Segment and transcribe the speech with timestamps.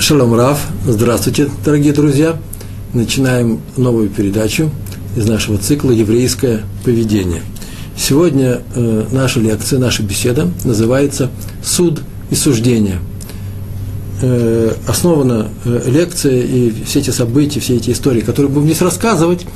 [0.00, 2.36] Шалом Рав, здравствуйте, дорогие друзья.
[2.94, 4.70] Начинаем новую передачу
[5.16, 7.42] из нашего цикла «Еврейское поведение».
[7.96, 11.30] Сегодня э, наша лекция, наша беседа называется
[11.64, 12.00] «Суд
[12.30, 13.00] и суждение».
[14.22, 19.46] Э, основана э, лекция и все эти события, все эти истории, которые будем здесь рассказывать,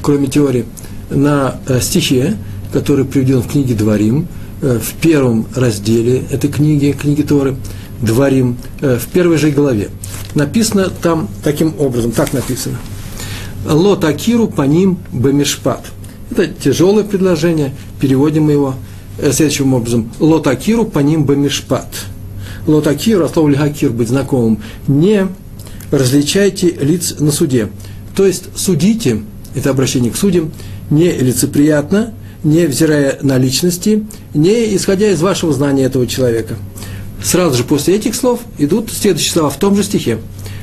[0.00, 0.64] кроме теории,
[1.10, 2.36] на э, стихе,
[2.72, 4.28] который приведен в книге «Дворим»,
[4.62, 7.56] э, в первом разделе этой книги, книги Торы–
[8.00, 9.90] дворим, э, в первой же главе.
[10.34, 12.78] Написано там таким образом, так написано.
[13.66, 15.84] Лот Акиру по ним бемешпат.
[16.30, 18.74] Это тяжелое предложение, переводим его
[19.18, 20.10] э, следующим образом.
[20.20, 21.88] Лот Акиру по ним бемешпат.
[22.66, 25.26] Лот Акиру, а слово Лихакир, быть знакомым, не
[25.90, 27.68] различайте лиц на суде.
[28.14, 29.22] То есть судите,
[29.54, 30.52] это обращение к судьям,
[30.90, 32.12] не лицеприятно,
[32.44, 36.56] не взирая на личности, не исходя из вашего знания этого человека–
[37.22, 40.18] сразу же после этих слов идут следующие слова в том же стихе.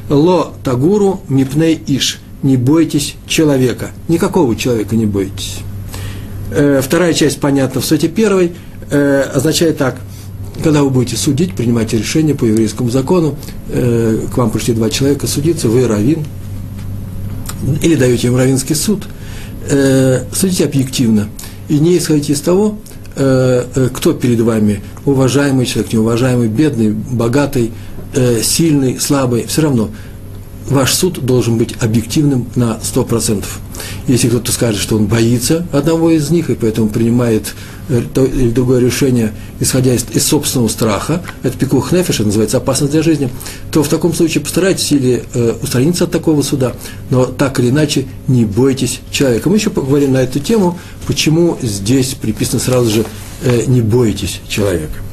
[0.10, 2.20] Ло тагуру мипней иш.
[2.44, 3.92] Не бойтесь человека.
[4.08, 5.58] Никакого человека не бойтесь.
[6.52, 8.52] Э, вторая часть понятна в сути первой.
[8.92, 9.98] Э, означает так.
[10.64, 13.38] Когда вы будете судить, принимайте решение по еврейскому закону,
[13.70, 16.24] э, к вам пришли два человека судиться, вы равин,
[17.82, 19.08] или даете им равинский суд,
[19.70, 21.28] э, судите объективно.
[21.68, 22.78] И не исходите из того,
[23.18, 27.72] Э, э, кто перед вами, уважаемый человек, неуважаемый, бедный, богатый,
[28.14, 29.90] э, сильный, слабый, все равно
[30.68, 33.44] ваш суд должен быть объективным на 100%.
[34.08, 37.54] Если кто-то скажет, что он боится одного из них и поэтому принимает
[38.14, 42.92] то или другое решение, исходя из, из собственного страха, это пикух нефиш, это называется опасность
[42.92, 43.30] для жизни,
[43.72, 46.74] то в таком случае постарайтесь или э, устраниться от такого суда,
[47.12, 49.50] но так или иначе не бойтесь человека.
[49.50, 53.06] Мы еще поговорим на эту тему, почему здесь приписано сразу же
[53.44, 55.05] э, «не бойтесь человека».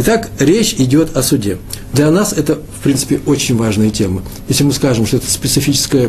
[0.00, 1.58] Итак, речь идет о суде.
[1.92, 4.22] Для нас это, в принципе, очень важная тема.
[4.48, 6.08] Если мы скажем, что это специфическая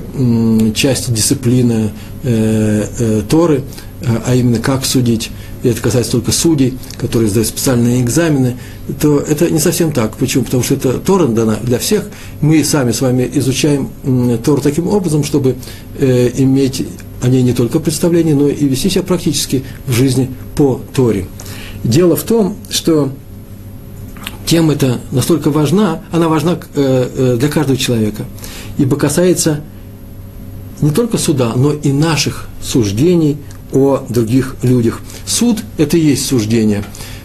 [0.75, 1.89] часть дисциплины
[2.21, 3.63] э, э, Торы,
[4.27, 5.31] а именно как судить,
[5.63, 8.57] и это касается только судей, которые сдают специальные экзамены,
[9.01, 10.17] то это не совсем так.
[10.17, 10.43] Почему?
[10.43, 12.03] Потому что это Тора дана для всех.
[12.41, 13.89] Мы сами с вами изучаем
[14.45, 15.55] Тору таким образом, чтобы
[15.97, 16.85] э, иметь
[17.23, 21.25] о ней не только представление, но и вести себя практически в жизни по Торе.
[21.83, 23.11] Дело в том, что
[24.49, 28.25] тема эта настолько важна, она важна э, э, для каждого человека,
[28.79, 29.61] ибо касается
[30.81, 33.37] не только суда, но и наших суждений
[33.71, 35.01] о других людях.
[35.27, 36.83] Суд– это и есть суждение.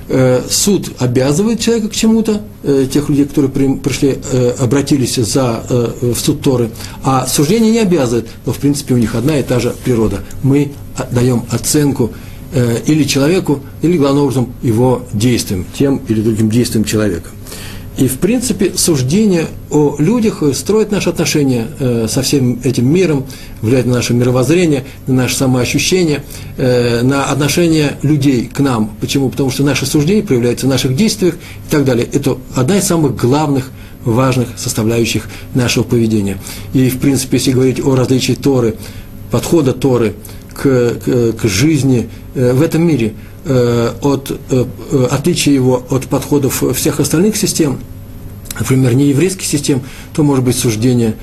[0.08, 2.42] Э, суд обязывает человека к чему-то,
[2.92, 4.18] тех людей, которые пришли,
[4.58, 5.62] обратились за,
[6.00, 6.70] в суд Торы,
[7.02, 10.20] а суждение не обязывает, но в принципе у них одна и та же природа.
[10.42, 10.72] Мы
[11.10, 12.12] даем оценку
[12.54, 17.30] или человеку, или главным образом его действиям, тем или другим действиям человека.
[17.96, 23.24] И, в принципе, суждение о людях строит наши отношения э, со всем этим миром,
[23.62, 26.24] влияет на наше мировоззрение, на наше самоощущение,
[26.56, 28.90] э, на отношение людей к нам.
[29.00, 29.30] Почему?
[29.30, 32.08] Потому что наше суждение проявляется в наших действиях и так далее.
[32.12, 33.70] Это одна из самых главных
[34.04, 36.38] важных составляющих нашего поведения.
[36.72, 38.74] И, в принципе, если говорить о различии Торы,
[39.30, 40.14] подхода Торы
[40.54, 43.14] к, к, к жизни э, в этом мире–
[43.46, 44.64] Э, от э,
[45.10, 47.78] отличия его от подходов всех остальных систем,
[48.58, 49.82] например, не еврейских систем,
[50.14, 51.14] то может быть суждение,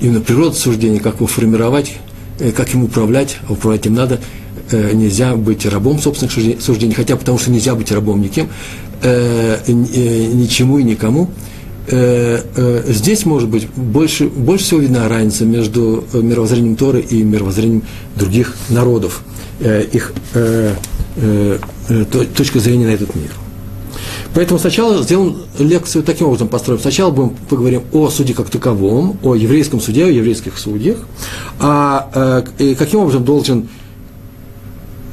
[0.00, 1.94] именно природа суждения, как его формировать,
[2.56, 4.20] как им управлять, а управлять им надо,
[4.70, 8.48] нельзя быть рабом собственных суждений, хотя потому что нельзя быть рабом никем,
[9.02, 11.28] ничему и никому.
[11.90, 17.82] Здесь, может быть, больше, больше всего видна разница между мировоззрением Торы и мировоззрением
[18.14, 19.22] других народов,
[19.60, 20.12] их
[21.20, 22.04] Э, э,
[22.36, 23.30] точка зрения на этот мир.
[24.34, 26.78] Поэтому сначала сделаем лекцию таким образом построим.
[26.78, 30.98] Сначала будем поговорим о суде как таковом, о еврейском суде, о еврейских судьях,
[31.58, 33.68] а э, каким образом должен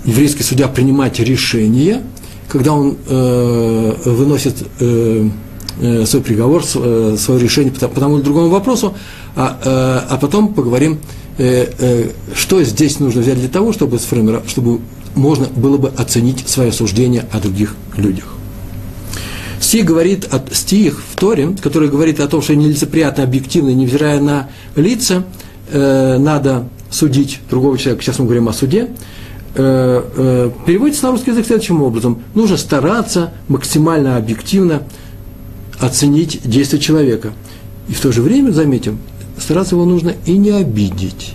[0.03, 2.03] еврейский судья принимать решение,
[2.49, 5.29] когда он э, выносит э, э
[6.05, 8.95] свой приговор, свое решение по, тому или другому вопросу,
[9.35, 10.99] а, э, а потом поговорим,
[11.37, 14.79] э, э, что здесь нужно взять для того, чтобы, сформировать, чтобы
[15.15, 18.25] можно было бы оценить свое суждение о других людях.
[19.59, 24.49] Стих говорит, от, стих в Торе, который говорит о том, что нелицеприятно, объективно, невзирая на
[24.75, 25.25] лица,
[25.71, 28.89] э, надо судить другого человека, сейчас мы говорим о суде,
[29.55, 32.21] э, э, переводится на русский язык следующим образом.
[32.35, 34.83] Нужно стараться максимально объективно
[35.79, 37.33] оценить действия человека.
[37.87, 38.99] И в то же время, заметим,
[39.39, 41.33] стараться его нужно и не обидеть.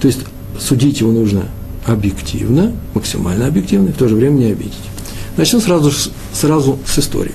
[0.00, 0.20] То есть
[0.58, 1.44] судить его нужно
[1.86, 4.74] объективно, максимально объективно, и в то же время не обидеть.
[5.36, 5.90] Начну сразу,
[6.32, 7.34] сразу с истории.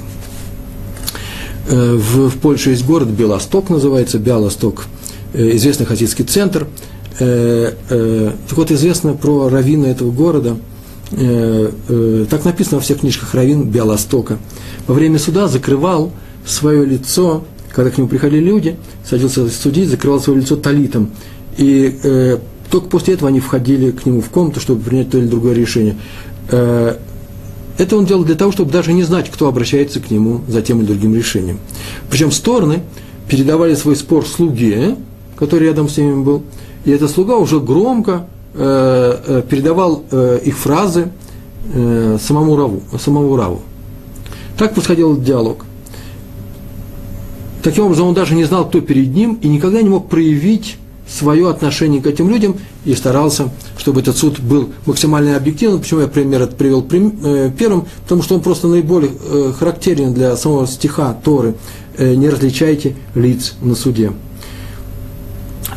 [1.69, 4.85] В, в Польше есть город Белосток, называется Белосток,
[5.33, 6.67] известный хасидский центр.
[7.19, 10.57] Так вот, известно про равина этого города,
[11.09, 14.37] так написано во всех книжках равин Белостока.
[14.85, 16.11] Во время суда закрывал
[16.47, 21.11] свое лицо, когда к нему приходили люди, садился судить, закрывал свое лицо талитом.
[21.57, 22.37] И э,
[22.69, 25.97] только после этого они входили к нему в комнату, чтобы принять то или другое решение.
[26.49, 26.95] Э,
[27.77, 30.79] это он делал для того, чтобы даже не знать, кто обращается к нему за тем
[30.79, 31.59] или другим решением.
[32.09, 32.81] Причем стороны
[33.27, 34.95] передавали свой спор слуге,
[35.35, 36.43] который рядом с ними был,
[36.85, 41.09] и этот слуга уже громко э, э передавал э, их фразы
[41.73, 43.61] э, самому Раву, самому Раву.
[44.57, 45.65] Так происходил диалог.
[47.63, 50.77] Таким образом, он даже не знал, кто перед ним, и никогда не мог проявить
[51.07, 55.79] свое отношение к этим людям и старался, чтобы этот суд был максимально объективным.
[55.79, 57.85] Почему я пример этот привел э, первым?
[58.03, 61.55] Потому что он просто наиболее э, характерен для самого стиха Торы.
[61.97, 64.11] Э, не различайте лиц на суде.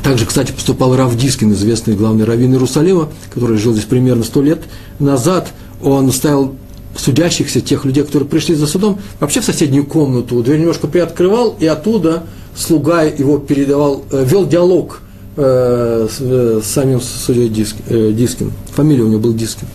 [0.03, 4.63] Также, кстати, поступал Рав Дискин, известный главный раввин Иерусалима, который жил здесь примерно сто лет
[4.99, 5.53] назад.
[5.83, 6.57] Он ставил
[6.97, 11.67] судящихся, тех людей, которые пришли за судом, вообще в соседнюю комнату, дверь немножко приоткрывал, и
[11.67, 12.25] оттуда
[12.57, 15.01] слуга его передавал, вел диалог
[15.37, 18.53] э, с, э, с самим судьей Диск, э, Дискин.
[18.75, 19.69] Фамилия у него был Дискин.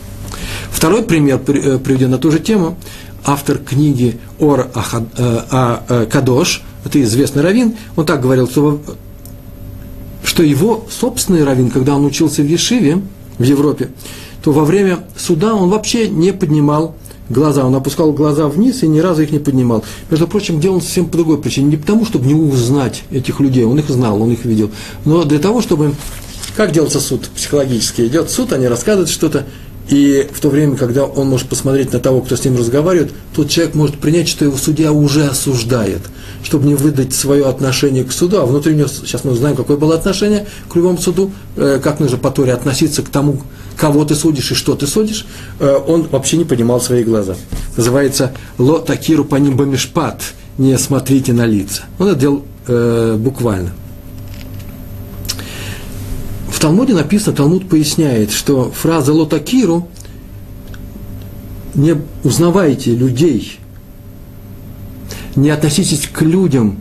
[0.70, 2.78] Второй пример э, приведен на ту же тему.
[3.24, 8.80] Автор книги Ор Ахад, э, а, э, Кадош, это известный раввин, он так говорил, что,
[10.24, 13.02] что его собственный раввин, когда он учился в Ешиве,
[13.40, 13.90] в Европе,
[14.44, 16.96] то во время суда он вообще не поднимал
[17.30, 19.84] глаза, он опускал глаза вниз и ни разу их не поднимал.
[20.10, 21.68] Между прочим, делал он совсем по другой причине.
[21.68, 24.72] Не потому, чтобы не узнать этих людей, он их знал, он их видел,
[25.06, 25.94] но для того, чтобы...
[26.56, 28.04] Как делается суд психологически?
[28.04, 29.46] Идет суд, они рассказывают что-то,
[29.88, 33.50] и в то время, когда он может посмотреть на того, кто с ним разговаривает, тот
[33.50, 36.02] человек может принять, что его судья уже осуждает,
[36.44, 38.40] чтобы не выдать свое отношение к суду.
[38.40, 42.18] А внутри него, сейчас мы узнаем, какое было отношение к любому суду, э, как нужно
[42.18, 43.42] по Торе относиться к тому,
[43.76, 45.26] кого ты судишь и что ты судишь,
[45.60, 47.36] э, он вообще не поднимал свои глаза.
[47.78, 50.22] Называется «Ло такиру по ним бамишпат»–
[50.58, 51.84] «Не смотрите на лица».
[52.00, 53.72] Он это делал э, буквально.
[56.50, 59.90] В Талмуде написано, Талмуд поясняет, что фраза «Ло такиру»
[61.74, 63.60] не узнавайте людей,
[65.36, 66.78] не относитесь к людям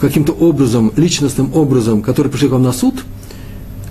[0.00, 3.04] каким-то образом, личностным образом, которые пришли к вам на суд–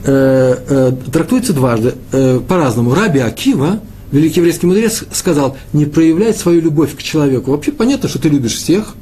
[0.03, 2.93] э, э, трактуется дважды, э, по-разному.
[2.93, 3.79] Раби Акива,
[4.11, 7.51] великий еврейский мудрец, сказал, не проявляй свою любовь к человеку.
[7.51, 8.95] Вообще понятно, что ты любишь всех,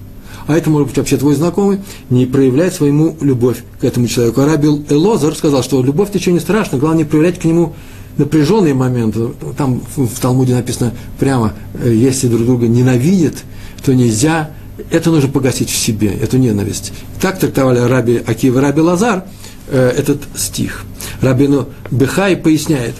[0.47, 4.41] а это может быть вообще твой знакомый, не проявляй своему любовь к этому человеку.
[4.41, 7.73] А Раби Элозар сказал, что любовь ничего не страшно, главное не проявлять к нему
[8.17, 9.29] напряженные моменты.
[9.57, 13.35] Там в Талмуде написано прямо, э, если друг друга ненавидят,
[13.83, 14.51] то нельзя,
[14.89, 16.93] это нужно погасить в себе, эту ненависть.
[17.19, 19.23] Так трактовали Раби Акива Раби Лазар
[19.71, 20.83] э, этот стих.
[21.21, 22.95] Рабину Бехай поясняет,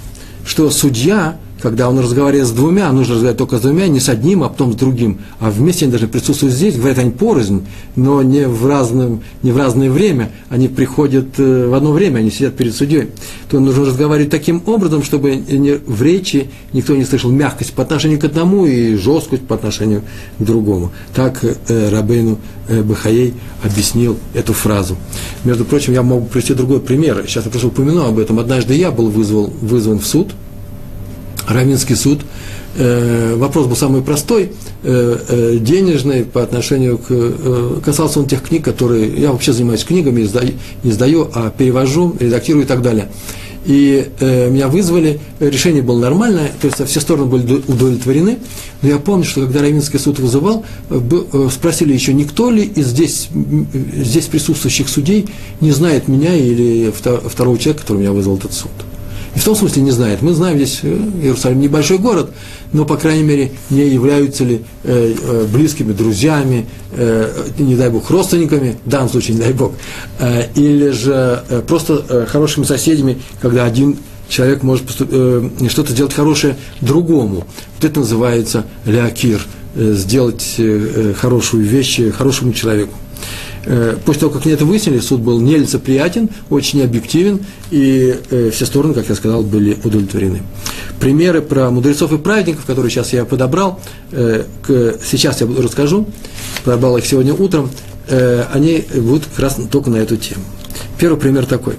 [0.45, 4.43] что судья когда он разговаривает с двумя, нужно разговаривать только с двумя, не с одним,
[4.43, 5.19] а потом с другим.
[5.39, 7.65] А вместе они даже присутствуют здесь, говорят они порознь,
[7.95, 10.31] но не в, разном, не в разное время.
[10.49, 13.09] Они приходят э, в одно время, они сидят перед судьей.
[13.49, 15.43] То нужно разговаривать таким образом, чтобы
[15.85, 20.01] в речи никто не слышал мягкость по отношению к одному и жесткость по отношению
[20.39, 20.91] к другому.
[21.13, 24.97] Так э, Рабейну э, Бахаей объяснил эту фразу.
[25.43, 27.23] Между прочим, я могу привести другой пример.
[27.27, 28.39] Сейчас я просто упомяну об этом.
[28.39, 30.31] Однажды я был вызвал, вызван в суд–
[31.47, 32.21] Равинский суд.
[32.75, 34.51] Э, вопрос был самый простой,
[34.83, 37.81] э, э, денежный по отношению к...
[37.83, 39.09] Касался он тех книг, которые...
[39.09, 40.27] Я вообще занимаюсь книгами,
[40.83, 43.09] не сдаю, а перевожу, редактирую и так далее.
[43.63, 48.39] И меня вызвали, решение было нормальное, то есть все стороны были удовлетворены.
[48.81, 50.65] Но я помню, что когда Равинский суд вызывал,
[51.51, 53.29] спросили еще, никто ли из здесь,
[53.93, 55.27] здесь присутствующих судей
[55.59, 58.71] не знает меня или второго человека, который меня вызвал этот суд.
[59.35, 60.21] И в том смысле не знает.
[60.21, 60.87] Мы знаем здесь, э,
[61.21, 62.31] Иерусалим небольшой город,
[62.73, 66.67] но, по крайней мере, не являются ли э, э, близкими друзьями,
[67.57, 69.71] не дай бог, родственниками, в данном случае, не дай бог,
[70.55, 73.95] или же просто хорошими соседями, когда один
[74.27, 77.45] человек может что-то сделать хорошее другому.
[77.75, 79.41] Вот это называется леакир,
[79.75, 80.59] э, сделать
[81.17, 82.93] хорошую вещь хорошему человеку.
[83.63, 88.65] Э, после того, как они это выяснили, суд был нелицеприятен, очень объективен, и э, все
[88.65, 90.41] стороны, как я сказал, были удовлетворены.
[90.99, 93.79] Примеры про мудрецов и праведников, которые сейчас я подобрал,
[94.11, 94.45] э,
[95.03, 96.07] сейчас я расскажу,
[96.63, 97.69] подобрал их сегодня утром,
[98.51, 100.43] они будут как раз только на эту тему.
[100.99, 101.75] Первый пример такой.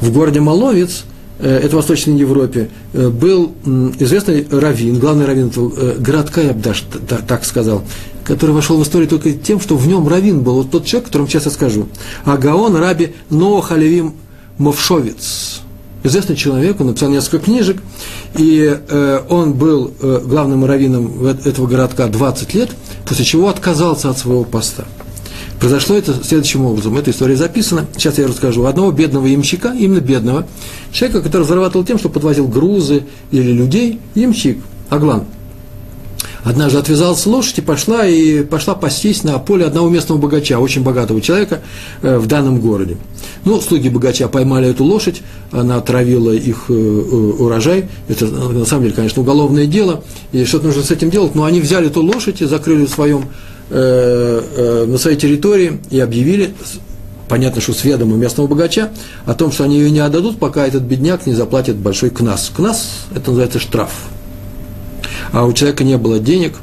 [0.00, 1.04] В городе Маловец,
[1.38, 3.54] это в Восточной Европе, был
[3.98, 6.82] известный раввин, главный раввин этого городка, я бы даже
[7.26, 7.82] так сказал,
[8.24, 11.28] который вошел в историю только тем, что в нем равин был вот тот человек, которому
[11.28, 11.88] сейчас я скажу.
[12.24, 14.14] Агаон Раби Ноахалевим
[14.58, 15.60] Мовшовец.
[16.02, 17.76] Известный человек, он написал несколько книжек,
[18.36, 22.70] и э, он был э, главным раввином этого городка 20 лет,
[23.06, 24.84] после чего отказался от своего поста.
[25.58, 26.96] Произошло это следующим образом.
[26.96, 27.86] Эта история записана.
[27.94, 28.64] Сейчас я расскажу.
[28.64, 30.46] Одного бедного ямщика, именно бедного,
[30.90, 34.58] человека, который зарабатывал тем, что подвозил грузы или людей, ямщик,
[34.88, 35.24] Аглан–
[36.44, 41.20] однажды отвязалась лошадь и пошла, и пошла пастись на поле одного местного богача, очень богатого
[41.20, 41.60] человека
[42.02, 42.96] э, в данном городе.
[43.44, 48.84] Ну, слуги богача поймали эту лошадь, она отравила их э, э, урожай, это на самом
[48.84, 52.42] деле, конечно, уголовное дело, и что-то нужно с этим делать, но они взяли эту лошадь
[52.42, 53.26] и закрыли в своем,
[53.70, 56.54] на своей территории и объявили,
[57.28, 58.90] понятно, что с ведома местного богача,
[59.26, 62.50] о том, что они ее не отдадут, пока этот бедняк не заплатит большой кнас.
[62.54, 63.90] Кнас– это называется штраф–
[65.32, 66.54] а у человека не было денег,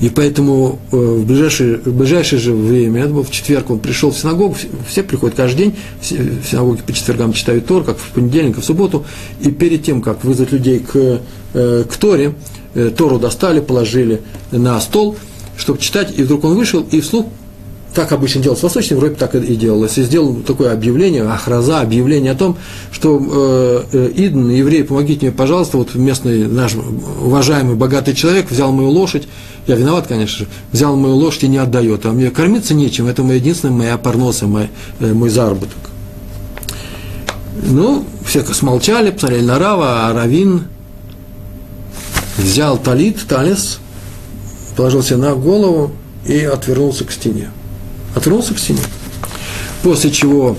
[0.00, 4.10] и поэтому э, в ближайшее, в ближайшее же время, это был в четверг, он пришел
[4.10, 4.56] в синагогу,
[4.88, 8.64] все приходят каждый день, в синагоге по четвергам читают Тор, как в понедельник и в
[8.64, 9.04] субботу,
[9.42, 11.20] и перед тем, как вызвать людей к,
[11.52, 12.34] э, к Торе,
[12.74, 14.22] э, Тору достали, положили
[14.52, 15.16] на стол,
[15.58, 17.26] чтобы читать, и вдруг он вышел и вслух
[17.94, 19.98] так обычно делалось в Восточной Европе, так и делалось.
[19.98, 22.56] И сделал такое объявление, ахраза, объявление о том,
[22.92, 28.90] что э, Иден, еврей, помогите мне, пожалуйста, вот местный наш уважаемый, богатый человек взял мою
[28.90, 29.26] лошадь,
[29.66, 33.22] я виноват, конечно же, взял мою лошадь и не отдает, а мне кормиться нечем, это
[33.22, 34.68] моя единственная моя парноса, мой,
[35.00, 35.78] э, мой заработок.
[37.62, 40.64] Ну, все смолчали, посмотрели на Рава, а Равин
[42.38, 43.80] взял талит, талис,
[44.76, 45.90] положил себе на голову
[46.24, 47.50] и отвернулся к стене
[48.14, 48.80] отвернулся к стене.
[49.82, 50.56] После чего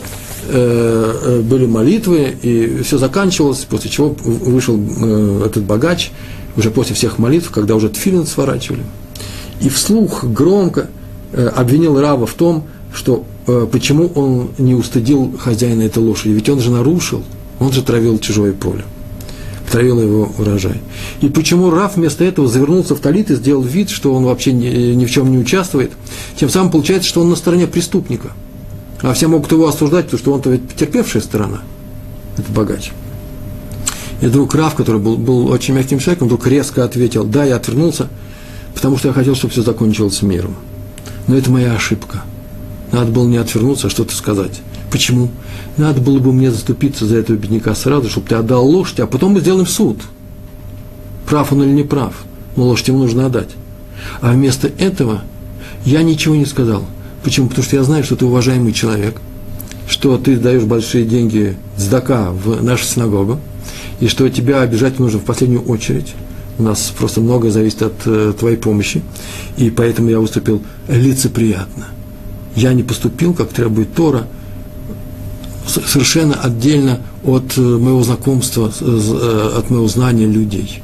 [0.48, 6.12] э, э, были молитвы, и все заканчивалось, после чего вышел э, этот богач,
[6.58, 8.84] уже после всех молитв, когда уже тфилин сворачивали,
[9.62, 10.90] и вслух громко
[11.32, 16.50] э, обвинил Рава в том, что э, почему он не устыдил хозяина этой лошади, ведь
[16.50, 17.24] он же нарушил,
[17.60, 18.84] он же травил чужое поле
[19.72, 20.82] травила его урожай.
[21.22, 24.68] И почему Раф вместо этого завернулся в талит и сделал вид, что он вообще ни,
[24.68, 25.92] ни в чем не участвует,
[26.36, 28.32] тем самым получается, что он на стороне преступника.
[29.02, 31.62] А все могут его осуждать, потому что он-то ведь потерпевшая сторона,
[32.38, 32.92] это богач.
[34.22, 38.10] И вдруг Раф, который был, был очень мягким человеком, вдруг резко ответил, да, я отвернулся,
[38.76, 40.56] потому что я хотел, чтобы все закончилось миром.
[41.28, 42.24] Но это моя ошибка.
[42.92, 44.62] Надо было не отвернуться, а что-то сказать.
[44.92, 45.30] Почему?
[45.78, 49.34] Надо было бы мне заступиться за этого бедняка сразу, чтобы ты отдал лошадь, а потом
[49.34, 49.98] мы сделаем суд.
[51.26, 52.14] Прав он или не прав,
[52.58, 53.52] но лошадь ему нужно отдать.
[54.20, 55.22] А вместо этого
[55.86, 56.84] я ничего не сказал.
[57.24, 57.48] Почему?
[57.48, 59.22] Потому что я знаю, что ты уважаемый человек,
[59.88, 63.40] что ты даешь большие деньги сдака в нашу синагогу,
[64.02, 66.14] и что тебя обижать нужно в последнюю очередь.
[66.58, 69.02] У нас просто многое зависит от э, твоей помощи,
[69.56, 71.88] и поэтому я выступил лицеприятно.
[72.56, 74.28] Я не поступил, как требует Тора–
[75.68, 80.82] совершенно отдельно от э, моего знакомства, э, от моего знания людей.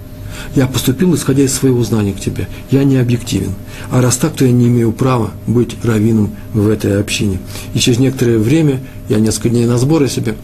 [0.55, 2.47] Я поступил, исходя из своего знания к тебе.
[2.71, 3.51] Я не объективен.
[3.91, 7.39] А раз так, то я не имею права быть раввином в этой общине.
[7.73, 8.79] И через некоторое время,
[9.09, 10.35] я несколько дней на сборы себе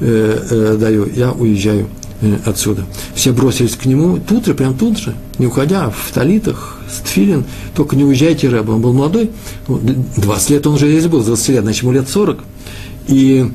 [0.00, 1.88] э, э, даю, я уезжаю
[2.20, 2.84] э, отсюда.
[3.14, 7.44] Все бросились к нему тут же, прям тут же, не уходя, в талитах, с тфилин,
[7.74, 8.72] только не уезжайте, Рэба.
[8.72, 9.30] Он был молодой,
[9.68, 12.44] 20 лет он уже здесь был, 20 лет, значит, ему лет 40.
[13.08, 13.50] И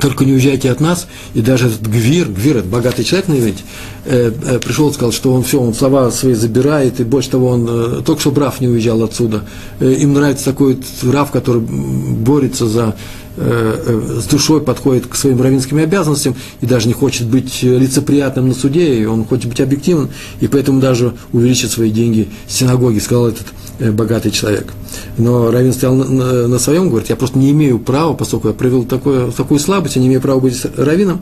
[0.00, 1.06] только не уезжайте от нас.
[1.34, 3.62] И даже Гвир, Гвир, это богатый человек на иврите,
[4.04, 7.48] э, э, пришел и сказал, что он все, он слова свои забирает, и больше того,
[7.48, 9.44] он э, только что Рав не уезжал отсюда.
[9.80, 12.96] Э, им нравится такой Рав, который борется за
[13.36, 18.94] с душой подходит к своим равинским обязанностям и даже не хочет быть лицеприятным на суде,
[18.94, 23.46] и он хочет быть объективным, и поэтому даже увеличит свои деньги синагоги, сказал этот
[23.78, 24.72] Э, богатый человек.
[25.18, 29.30] Но Равин стоял на, своем, говорит, я просто не имею права, поскольку я проявил такое,
[29.30, 31.20] такую слабость, я не имею права быть раввином,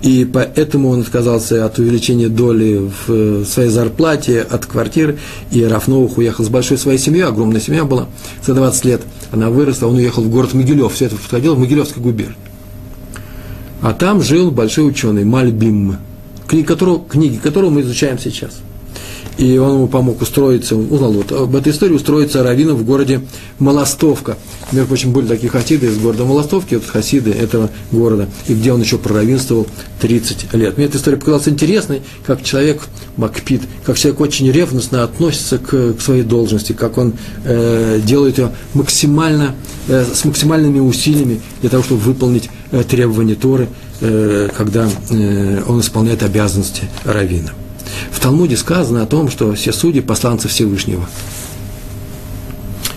[0.00, 5.18] и поэтому он отказался от увеличения доли в своей зарплате, от квартиры,
[5.50, 8.06] и Рафновых уехал с большой своей семьей, огромная семья была,
[8.46, 12.02] за 20 лет она выросла, он уехал в город Могилев, все это происходило в Могилевской
[12.02, 12.36] губернии.
[13.82, 15.96] А там жил большой ученый Мальбим,
[16.46, 18.60] книги которого, книги которого мы изучаем сейчас–
[19.40, 23.22] и он ему помог устроиться, узнал вот об этой истории, устроиться раввином в городе
[23.58, 24.36] Молостовка.
[24.70, 28.82] Между прочим, были такие хасиды из города Молостовки, вот хасиды этого города, и где он
[28.82, 29.66] еще проравинствовал
[30.02, 30.76] 30 лет.
[30.76, 32.82] Мне эта история показалась интересной, как человек
[33.16, 38.52] Макпит, как человек очень ревностно относится к, к своей должности, как он э, делает ее
[38.74, 39.54] максимально,
[39.88, 43.68] э, с максимальными усилиями для того, чтобы выполнить э, требования Торы,
[44.02, 47.52] э, когда э, он исполняет обязанности раввина.
[48.10, 51.08] В Талмуде сказано о том, что все судьи– посланцы Всевышнего.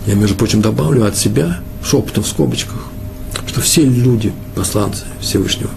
[0.06, 2.88] Я, между прочим, добавлю от себя, шепотом в скобочках,
[3.48, 5.70] что все люди– посланцы Всевышнего.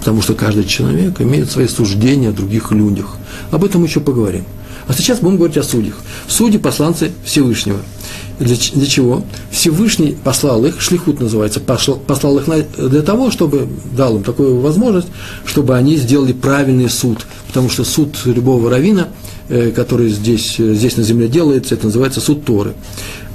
[0.00, 3.16] Потому что каждый человек имеет свои суждения о других людях.
[3.50, 4.44] Об этом мы еще поговорим.
[4.86, 5.96] А сейчас будем говорить о судьях.
[6.28, 7.80] Судьи– посланцы Всевышнего.
[8.38, 9.24] Для, для чего?
[9.50, 12.44] Всевышний послал их, шлихут называется, послал, послал их
[12.76, 15.08] для того, чтобы дал им такую возможность,
[15.44, 17.26] чтобы они сделали правильный суд.
[17.46, 19.08] Потому что суд любого равина,
[19.48, 22.74] э, который здесь, э, здесь на земле делается, это называется суд Торы.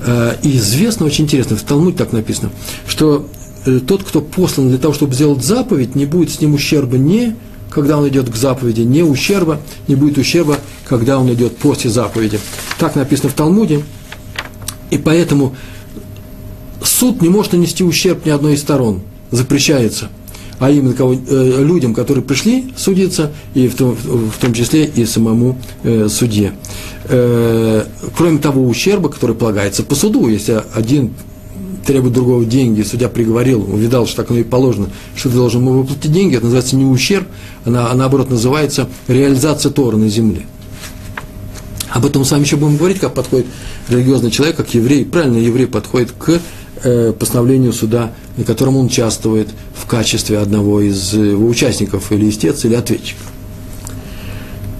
[0.05, 2.49] Э, и известно, очень интересно, в Талмуде так написано,
[2.87, 3.27] что
[3.85, 7.35] тот, кто послан для того, чтобы сделать заповедь, не будет с ним ущерба ни
[7.69, 12.39] когда он идет к заповеди, не ущерба, не будет ущерба, когда он идет после заповеди.
[12.79, 13.83] Так написано в Талмуде.
[14.89, 15.55] И поэтому
[16.83, 19.01] суд не может нанести ущерб ни одной из сторон.
[19.31, 20.09] Запрещается.
[20.59, 25.05] А именно кого, э, людям, которые пришли судиться, и в том, в том числе и
[25.05, 26.53] самому э, судье.
[27.05, 27.83] Э,
[28.15, 31.13] кроме того ущерба, который полагается по суду, если один
[31.85, 35.73] требует другого деньги, судья приговорил, увидал, что так оно и положено, что ты должен ему
[35.73, 37.27] выплатить деньги, это называется не ущерб,
[37.63, 40.45] она, наоборот называется реализация Тора на земле.
[41.89, 43.47] Об этом мы с вами еще будем говорить, как подходит
[43.87, 46.39] религиозный человек, как еврей, правильно еврей подходит к
[46.83, 52.65] э, постановлению суда, на котором он участвует в качестве одного из его участников, или истец,
[52.65, 53.21] или ответчика.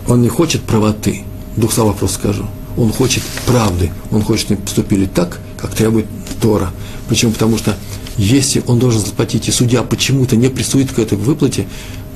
[0.08, 1.24] Он не хочет правоты,
[1.56, 2.46] двух слов просто скажу.
[2.78, 6.06] Он хочет правды, он хочет, чтобы поступили так, как требует
[6.42, 6.72] Тора.
[7.10, 7.32] Почему?
[7.32, 7.76] Потому что
[8.18, 11.68] если он должен заплатить, и судья почему-то не приступит к этой выплате,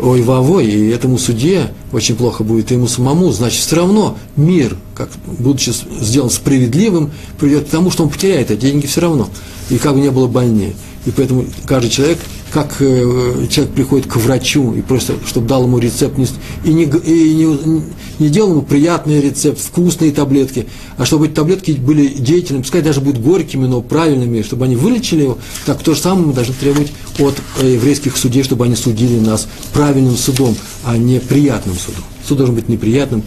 [0.02, 4.76] ой вовой, и этому судье очень плохо будет, и ему самому, значит, все равно мир,
[4.96, 9.30] как, будучи сделан справедливым, придет к тому, что он потеряет эти деньги все равно,
[9.70, 10.74] и как бы не было больнее.
[11.06, 12.20] И поэтому каждый человек
[12.52, 16.20] как э, человек приходит к врачу и просто, чтобы дал ему рецепт,
[16.66, 17.82] и, не, и не,
[18.20, 23.00] не делал ему приятный рецепт, вкусные таблетки, а чтобы эти таблетки были деятельными, пускай даже
[23.00, 26.92] будут горькими, но правильными, чтобы они вылечили его, так то же самое мы должны требовать
[27.20, 32.04] от э, еврейских судей, чтобы они судили нас правильным судом, а не приятным судом.
[32.28, 33.24] Суд должен быть неприятным,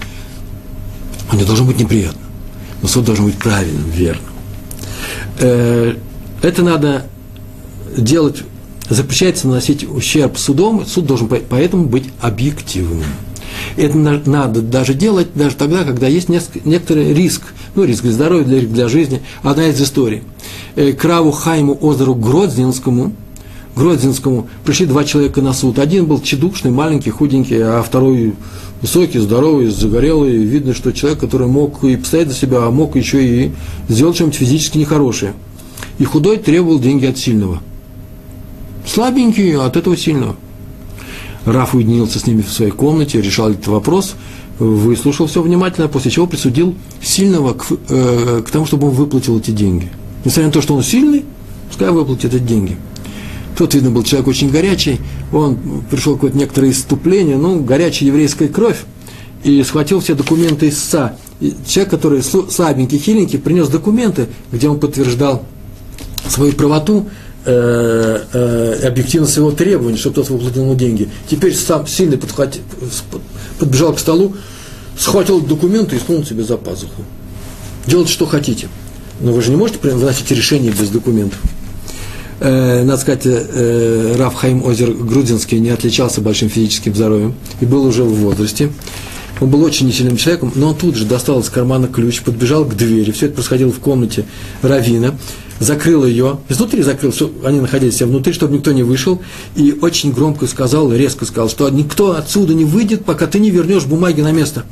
[1.32, 2.22] он не должен быть неприятным,
[2.82, 4.32] но суд должен быть правильным, верным.
[5.38, 5.94] Э,
[6.42, 7.06] это надо
[7.96, 8.42] делать
[8.88, 13.04] запрещается наносить ущерб судом, суд должен поэтому быть объективным.
[13.76, 17.42] Это надо даже делать даже тогда, когда есть некоторый риск,
[17.74, 19.22] ну, риск для здоровья, для, для жизни.
[19.42, 20.22] Одна из историй.
[20.76, 23.12] Э, к Раву Хайму озеру Гродзинскому,
[23.76, 25.78] Гродзинскому пришли два человека на суд.
[25.78, 28.34] Один был чедушный, маленький, худенький, а второй
[28.80, 30.36] высокий, здоровый, загорелый.
[30.36, 33.52] Видно, что человек, который мог и постоять за себя, а мог еще и
[33.88, 35.32] сделать что-нибудь физически нехорошее.
[35.98, 37.62] И худой требовал деньги от сильного–
[38.86, 40.36] Слабенькие, от этого сильного.
[41.44, 44.14] Раф уединился с ними в своей комнате, решал этот вопрос,
[44.58, 49.50] выслушал все внимательно, после чего присудил сильного к, э, к тому, чтобы он выплатил эти
[49.50, 49.90] деньги.
[50.24, 51.24] Несмотря на то, что он сильный,
[51.68, 52.76] пускай выплатит эти деньги.
[53.56, 55.00] Тот, видно, был человек очень горячий,
[55.32, 55.58] он
[55.90, 58.84] пришел какое-то некоторое иступление, ну, горячая еврейская кровь,
[59.44, 61.16] и схватил все документы истца.
[61.40, 65.44] И человек, который слабенький, хиленький, принес документы, где он подтверждал
[66.28, 67.08] свою правоту,
[67.44, 71.08] объективность его требований, чтобы тот выплатил ему деньги.
[71.28, 72.18] Теперь сам сильный
[73.58, 74.34] подбежал к столу,
[74.98, 77.02] схватил документы и сунул себе за пазуху.
[77.86, 78.68] Делайте, что хотите.
[79.20, 81.38] Но вы же не можете выносить решение без документов.
[82.40, 87.84] Э, надо сказать, э, Раф Хаим Озер Грудинский не отличался большим физическим здоровьем и был
[87.84, 88.70] уже в возрасте.
[89.40, 92.74] Он был очень несильным человеком, но он тут же достал из кармана ключ, подбежал к
[92.76, 93.10] двери.
[93.12, 94.24] Все это происходило в комнате
[94.62, 95.14] Равина
[95.60, 97.12] закрыл ее, изнутри закрыл,
[97.44, 99.20] они находились все внутри, чтобы никто не вышел,
[99.56, 103.84] и очень громко сказал, резко сказал, что никто отсюда не выйдет, пока ты не вернешь
[103.84, 104.64] бумаги на место.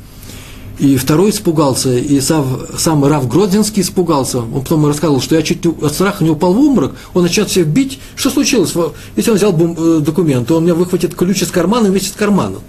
[0.79, 4.39] И второй испугался, и сам, сам Рав Гродзинский испугался.
[4.39, 7.67] Он потом рассказывал, что я чуть от страха не упал в обморок, он начал всех
[7.67, 7.99] бить.
[8.15, 8.73] Что случилось?
[9.15, 12.13] Если он взял бум, э, документ, то он мне выхватит ключ из кармана вместе с
[12.13, 12.61] карманом.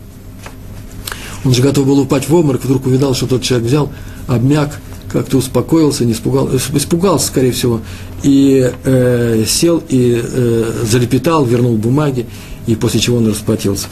[1.44, 3.90] Он же готов был упасть в обморок, вдруг увидал, что тот человек взял,
[4.28, 4.78] обмяк,
[5.14, 7.80] как-то успокоился, не испугался, испугался, скорее всего,
[8.24, 12.26] и э, сел и э, залепетал, вернул бумаги,
[12.66, 13.86] и после чего он расплатился.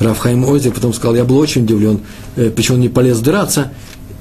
[0.00, 2.00] Рафхайм Ози потом сказал, я был очень удивлен,
[2.36, 3.72] э, почему он не полез драться,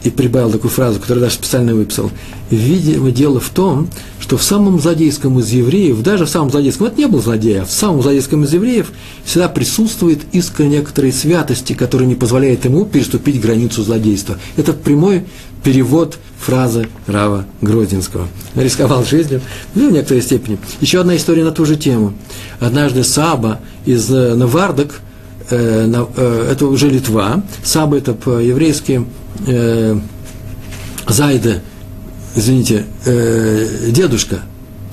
[0.06, 2.12] и прибавил такую фразу, которую даже специально выписал.
[2.52, 3.90] Видимо, дело в том,
[4.20, 7.66] что в самом злодейском из евреев, даже в самом злодейском, это не был злодей, а
[7.66, 8.92] в самом злодейском из евреев
[9.24, 14.38] всегда присутствует искра некоторой святости, которая не позволяет ему переступить границу злодейства.
[14.58, 15.26] Это прямой
[15.64, 18.28] перевод фразы Рава Грозинского.
[18.54, 19.42] Рисковал жизнью,
[19.74, 20.60] ну, в некоторой степени.
[20.82, 22.14] Еще одна история на ту же тему.
[22.60, 25.00] Однажды Саба из э, Навардок,
[25.50, 29.06] э, э, это уже Литва, Саба это по-еврейски
[29.48, 30.00] э,
[31.08, 31.62] Зайда
[32.36, 34.42] извините, э, дедушка,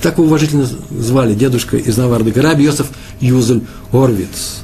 [0.01, 2.87] так его уважительно звали, дедушка из Наварды, Раби Йосеф
[3.19, 3.61] Юзель
[3.91, 4.59] Орвиц.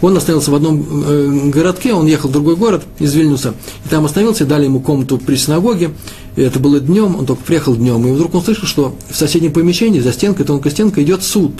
[0.00, 4.04] Он остановился в одном э, городке, он ехал в другой город из Вильнюса, и там
[4.04, 5.92] остановился, дали ему комнату при синагоге,
[6.36, 9.52] и это было днем, он только приехал днем, и вдруг он слышал, что в соседнем
[9.52, 11.52] помещении, за стенкой, тонкой стенкой, идет суд.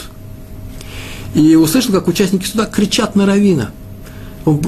[1.34, 3.70] И услышал, как участники суда кричат на Равина.
[4.44, 4.61] Он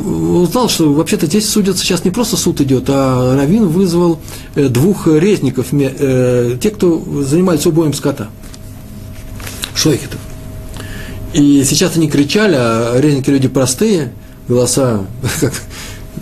[0.43, 4.19] узнал, что вообще-то здесь судятся, сейчас не просто суд идет, а Равин вызвал
[4.55, 8.29] э, двух резников, э, те, кто занимались убоем скота,
[9.75, 10.19] шойхетов.
[11.35, 14.13] И сейчас они кричали, а резники люди простые,
[14.49, 15.05] голоса
[15.41, 15.53] как,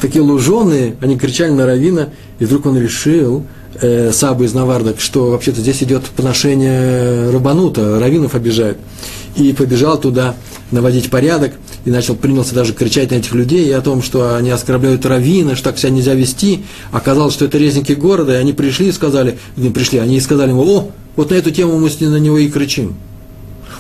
[0.01, 2.09] такие луженые, они кричали на Равина,
[2.41, 3.47] и вдруг он решил,
[3.81, 8.79] э, Саба из Навардок, что вообще-то здесь идет поношение Рабанута, Равинов обижают.
[9.37, 10.35] И побежал туда
[10.71, 11.53] наводить порядок,
[11.85, 15.55] и начал, принялся даже кричать на этих людей и о том, что они оскорбляют Равина,
[15.55, 16.65] что так себя нельзя вести.
[16.93, 20.63] Оказалось, что это резники города, и они пришли и сказали, не пришли, они сказали ему,
[20.63, 22.95] о, вот на эту тему мы с ним на него и кричим.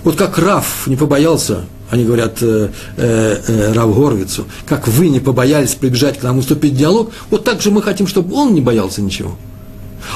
[0.03, 5.21] Вот как Раф не побоялся, они говорят э, э, э, Рав Горвицу, как вы не
[5.21, 9.01] побоялись прибежать к нам, уступить диалог, вот так же мы хотим, чтобы он не боялся
[9.01, 9.37] ничего.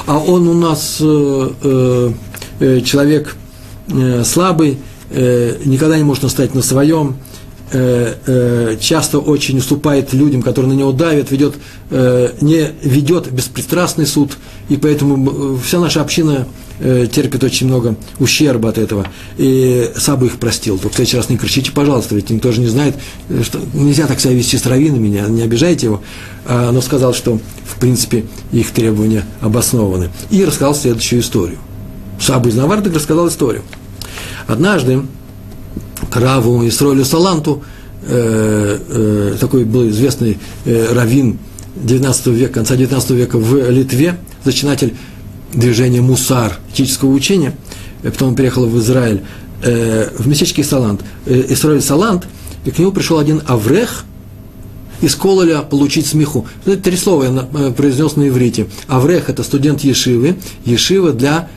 [0.07, 2.13] А он у нас э, э,
[2.61, 3.37] э человек
[3.89, 4.79] э, слабый,
[5.11, 7.17] э, никогда не может настоять на своем,
[8.81, 11.55] часто очень уступает людям, которые на него давят, ведет,
[11.91, 16.47] э, не ведет беспристрастный суд, и поэтому э, вся наша община
[16.81, 19.07] Э, терпит очень много ущерба от этого.
[19.37, 20.79] И Саба их простил.
[20.79, 22.95] Только в следующий раз не кричите, пожалуйста, ведь никто же не знает,
[23.29, 26.03] э, что нельзя так себя вести с раввинами, не, не обижайте его.
[26.47, 30.11] А, но сказал, что, в принципе, их требования обоснованы.
[30.31, 31.59] И рассказал следующую историю.
[32.21, 33.63] Саба из Навардак рассказал историю.
[34.47, 35.03] Однажды
[36.11, 37.63] Краву и Сройлю Саланту,
[38.03, 41.39] э, э, такой был известный э, раввин
[41.77, 44.95] 19 века, конца 19 века в Литве, зачинатель
[45.53, 47.55] движение мусар, этического учения,
[48.03, 49.23] э, потом он переехал в Израиль,
[49.63, 52.27] э, в местечке Салант, э, Исраиль Салант,
[52.65, 54.05] и к нему пришел один Аврех
[55.01, 56.47] из Кололя получить смеху.
[56.65, 58.67] Это три слова я э, произнес на иврите.
[58.89, 61.49] Аврех– это студент Ешивы, Ешива для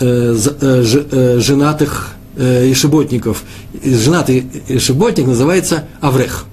[0.00, 3.42] э, э, э, женатых э, ешеботников.
[3.82, 6.46] Женатый ешеботник называется Аврех.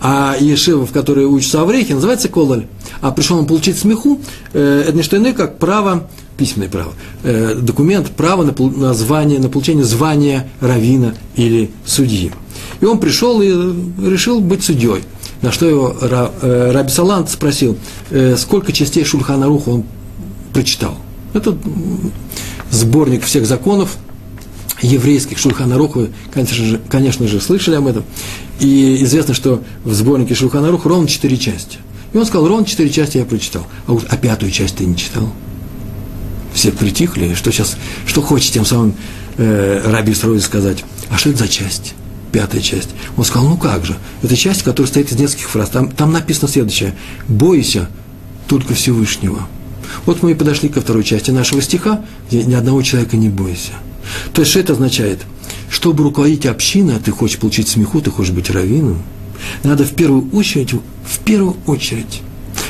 [0.00, 2.66] А Ешива, в которой учатся Аврехи, называется Кололь
[3.02, 4.20] а пришел он получить смеху,
[4.54, 6.92] э, это не что иное, как право, письменное право,
[7.24, 12.30] э, документ, право на, на, звание, на получение звания равина или судьи.
[12.80, 13.48] И он пришел и
[14.08, 15.02] решил быть судьей.
[15.42, 17.76] На что его э, Раби Салант спросил,
[18.36, 19.84] сколько частей Шульхана Руха он
[20.52, 20.96] прочитал.
[21.34, 21.56] Это
[22.70, 23.96] сборник всех законов
[24.82, 28.04] еврейских Шульхана Руха, конечно же, конечно же, слышали об этом.
[28.60, 31.78] И известно, что в сборнике Шульхана Руха ровно четыре части–
[32.12, 33.66] и он сказал, ровно четыре части я прочитал.
[33.86, 35.32] А, вот, а пятую часть ты не читал?
[36.52, 38.94] Все притихли, что сейчас, что хочет тем самым
[39.38, 40.84] э, Раби Исроиль сказать.
[41.08, 41.94] А что это за часть?
[42.30, 42.90] Пятая часть.
[43.16, 45.70] Он сказал, ну как же, это часть, которая состоит из нескольких фраз.
[45.70, 46.94] Там, там написано следующее.
[47.28, 47.88] Бойся
[48.46, 49.46] только Всевышнего.
[50.04, 53.72] Вот мы и подошли ко второй части нашего стиха, где ни одного человека не бойся.
[54.32, 55.20] То есть, что это означает?
[55.70, 59.02] Чтобы руководить общиной, а ты хочешь получить смеху, ты хочешь быть раввином,
[59.62, 62.22] надо в первую очередь, в первую очередь,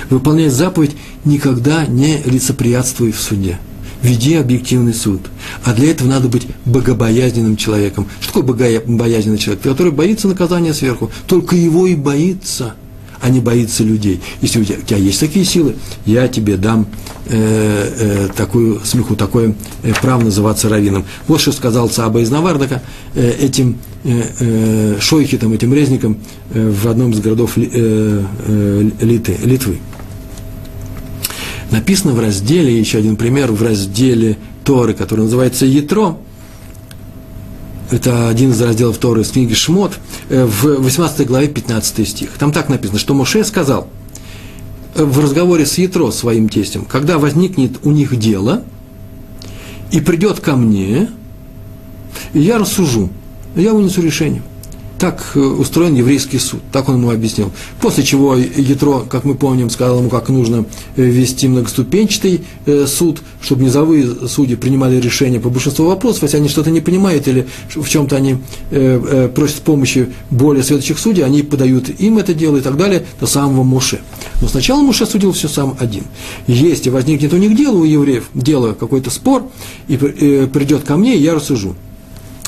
[0.08, 0.92] выполнять заповедь
[1.24, 3.58] «никогда не лицеприятствуй в суде».
[4.02, 5.20] Веди объективный суд.
[5.62, 8.08] А для этого надо быть богобоязненным человеком.
[8.20, 9.62] Что такое богобоязненный человек?
[9.62, 11.12] Который боится наказания сверху.
[11.28, 12.74] Только его и боится–
[13.22, 14.20] а не боится людей.
[14.42, 16.86] Если у тебя, у тебя есть такие силы, я тебе дам
[17.26, 19.54] э, э, такую смеху, такое
[19.84, 21.04] э, право называться раввином.
[21.28, 22.82] Вот что сказал Цаба из Навардака
[23.14, 26.18] э, этим э, э, шойхитам, этим резникам
[26.50, 29.78] э, в одном из городов э, э, Литы, Литвы.
[31.70, 36.18] Написано в разделе, еще один пример, в разделе Торы, который называется Ятро–
[37.92, 42.30] это один из разделов Торы из книги Шмот, э, в 18 главе 15 стих.
[42.38, 43.88] Там так написано, что Моше сказал
[44.94, 48.64] э, в разговоре с Ятро, своим тестем, когда возникнет у них дело,
[49.90, 51.10] и придет ко мне,
[52.32, 53.10] я рассужу,
[53.54, 54.42] я вынесу решение.
[55.02, 57.50] Так э, устроен еврейский суд, так он ему объяснил.
[57.80, 63.20] После чего Ятро, как мы помним, сказал ему, как нужно э, вести многоступенчатый э, суд,
[63.40, 67.88] чтобы низовые судьи принимали решения по большинству вопросов, если они что-то не понимают или в
[67.88, 68.36] чем-то они
[69.34, 73.64] просят помощи более следующих судей, они подают им это дело и так далее до самого
[73.64, 74.02] Муше.
[74.40, 76.04] Но сначала Муше судил все сам один.
[76.46, 79.50] Если возникнет у них дело, у евреев, дело, какой-то спор,
[79.88, 81.74] и придет ко мне, я рассужу.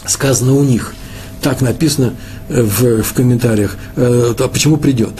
[0.06, 0.94] Сказано у них–
[1.44, 2.14] так написано
[2.48, 5.12] э, в, в комментариях, э, а почему придет?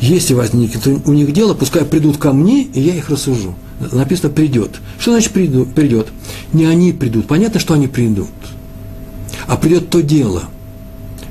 [0.00, 3.54] если возникнет у них дело, пускай придут ко мне, и я их рассужу.
[3.92, 4.72] Написано «придет».
[4.98, 6.08] Что значит приду, «придет»?
[6.52, 7.26] Не они придут.
[7.26, 8.28] Понятно, что они придут.
[9.46, 10.44] А придет то дело.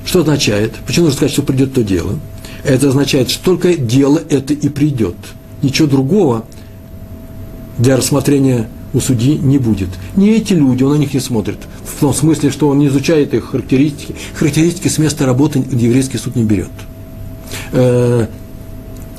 [0.04, 0.74] Что означает?
[0.86, 2.18] Почему нужно сказать, что придет то дело?
[2.64, 5.16] Это означает, что только дело это и придет.
[5.62, 6.44] Ничего другого
[7.78, 9.90] для рассмотрения у судьи не будет.
[10.16, 11.58] Не эти люди, он на них не смотрит.
[11.84, 14.14] В том смысле, что он не изучает их характеристики.
[14.34, 16.70] Характеристики с места работы еврейский суд не берет.
[17.72, 18.26] Э,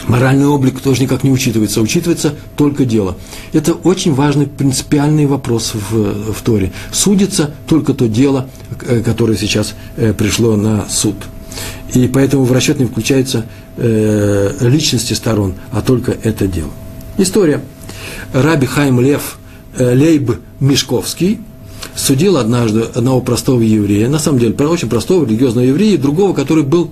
[0.07, 3.17] моральный облик тоже никак не учитывается, учитывается только дело.
[3.53, 6.71] Это очень важный принципиальный вопрос в, в Торе.
[6.91, 8.49] Судится только то дело,
[8.81, 11.17] э, которое сейчас э, пришло на суд.
[11.93, 13.45] И поэтому в расчет не включаются
[13.77, 16.71] личности сторон, а только это дело.
[17.19, 17.61] История.
[18.33, 19.36] Раби Хайм Лев–
[19.77, 21.39] Лейб Мешковский
[21.95, 26.91] судил однажды одного простого еврея, на самом деле очень простого религиозного еврея, другого, который был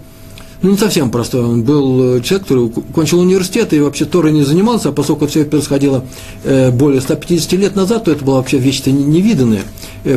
[0.62, 4.44] ну, не совсем простой, он был э, человек, который кончил университет и вообще Торой не
[4.44, 6.06] занимался, а поскольку все происходило
[6.44, 9.64] э, более 150 лет назад, то это была вообще вещь-то невиданная.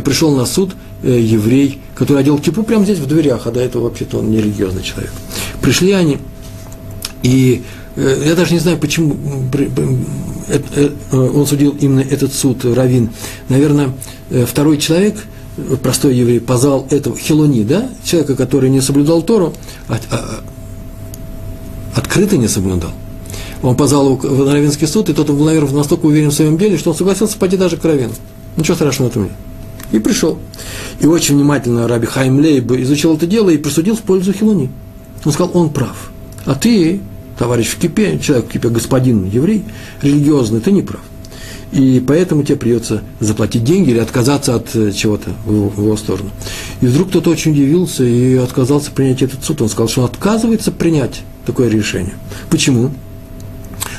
[0.05, 4.19] Пришел на суд еврей, который одел кипу прямо здесь в дверях, а до этого вообще-то
[4.19, 5.13] он не религиозный человек.
[5.61, 6.19] Пришли они,
[7.23, 7.63] и
[7.99, 9.17] Э, я даже не знаю, почему
[9.53, 9.69] э,
[11.13, 13.11] он судил именно этот суд, Равин.
[13.49, 13.91] Наверное,
[14.31, 15.17] э, второй человек,
[15.83, 19.55] простой еврей, позвал этого Хилони, да, человека, который не соблюдал Тору,
[19.89, 20.41] а, а,
[21.95, 22.91] открыто не соблюдал.
[23.63, 26.79] Он позвал его в Равинский суд, и тот был, наверное, настолько уверен в своем деле,
[26.79, 28.13] что он согласился пойти даже к Равину.
[28.57, 29.33] Ничего страшного в этом нет.
[29.91, 30.39] И пришел.
[31.01, 34.71] И очень внимательно Раби Хайм Лейб изучил это дело и присудил в пользу Хилони.
[35.25, 36.11] Он сказал, он прав.
[36.45, 37.01] А ты
[37.39, 39.65] товарищ в кипе, человек в кипе, господин еврей,
[40.03, 41.01] религиозный, ты не прав.
[41.71, 46.31] И поэтому тебе придется заплатить деньги или отказаться от э, чего-то в, в его сторону.
[46.81, 49.61] И вдруг кто-то очень удивился и отказался принять этот суд.
[49.61, 52.15] Он сказал, что он отказывается принять такое решение.
[52.49, 52.91] Почему?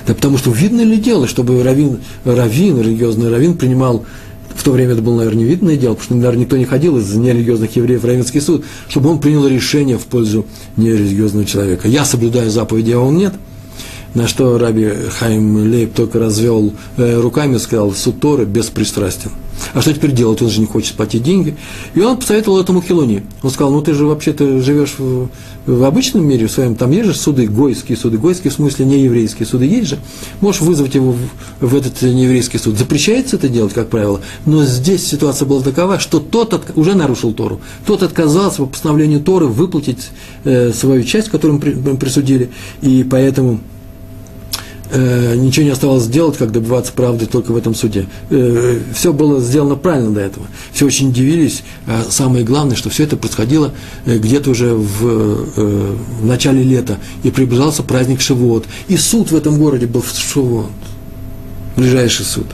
[0.07, 4.03] Да потому что видно ли дело, чтобы раввин, раввин религиозный раввин принимал
[4.59, 7.13] в то время это было, наверное, невидное дело, потому что, наверное, никто не ходил из
[7.15, 10.45] нерелигиозных евреев в Равенский суд, чтобы он принял решение в пользу
[10.75, 11.87] нерелигиозного человека.
[11.87, 13.33] Я соблюдаю заповеди, а он нет.
[14.15, 19.31] На что Раби Хайм Лейб только развел э, руками и сказал, суд Торы беспристрастен.
[19.73, 20.41] А что теперь делать?
[20.41, 21.55] Он же не хочет платить деньги.
[21.93, 23.23] И он посоветовал этому Хилони.
[23.43, 25.29] Он сказал, ну ты же вообще-то живешь в,
[25.65, 29.03] в обычном мире в своем, там есть же суды гойские, суды гойские, в смысле не
[29.03, 29.99] еврейские суды есть же.
[30.41, 32.77] Можешь вызвать его в, в этот нееврейский суд.
[32.77, 34.21] Запрещается это делать, как правило.
[34.45, 37.59] Но здесь ситуация была такова, что тот от, уже нарушил Тору.
[37.85, 40.09] Тот отказался по постановлению Торы выплатить
[40.43, 42.49] э, свою часть, которую мы присудили.
[42.81, 43.59] И поэтому
[44.91, 48.07] э, ничего не оставалось сделать, как добиваться правды только в этом суде.
[48.29, 50.45] Э, все было сделано правильно до этого.
[50.73, 51.63] Все очень удивились.
[51.87, 53.71] А самое главное, что все это происходило
[54.05, 56.97] э, где-то уже в, э, в начале лета.
[57.23, 58.65] И приближался праздник Шивот.
[58.87, 60.71] И суд в этом городе был в Шивот.
[61.75, 62.47] Ближайший суд.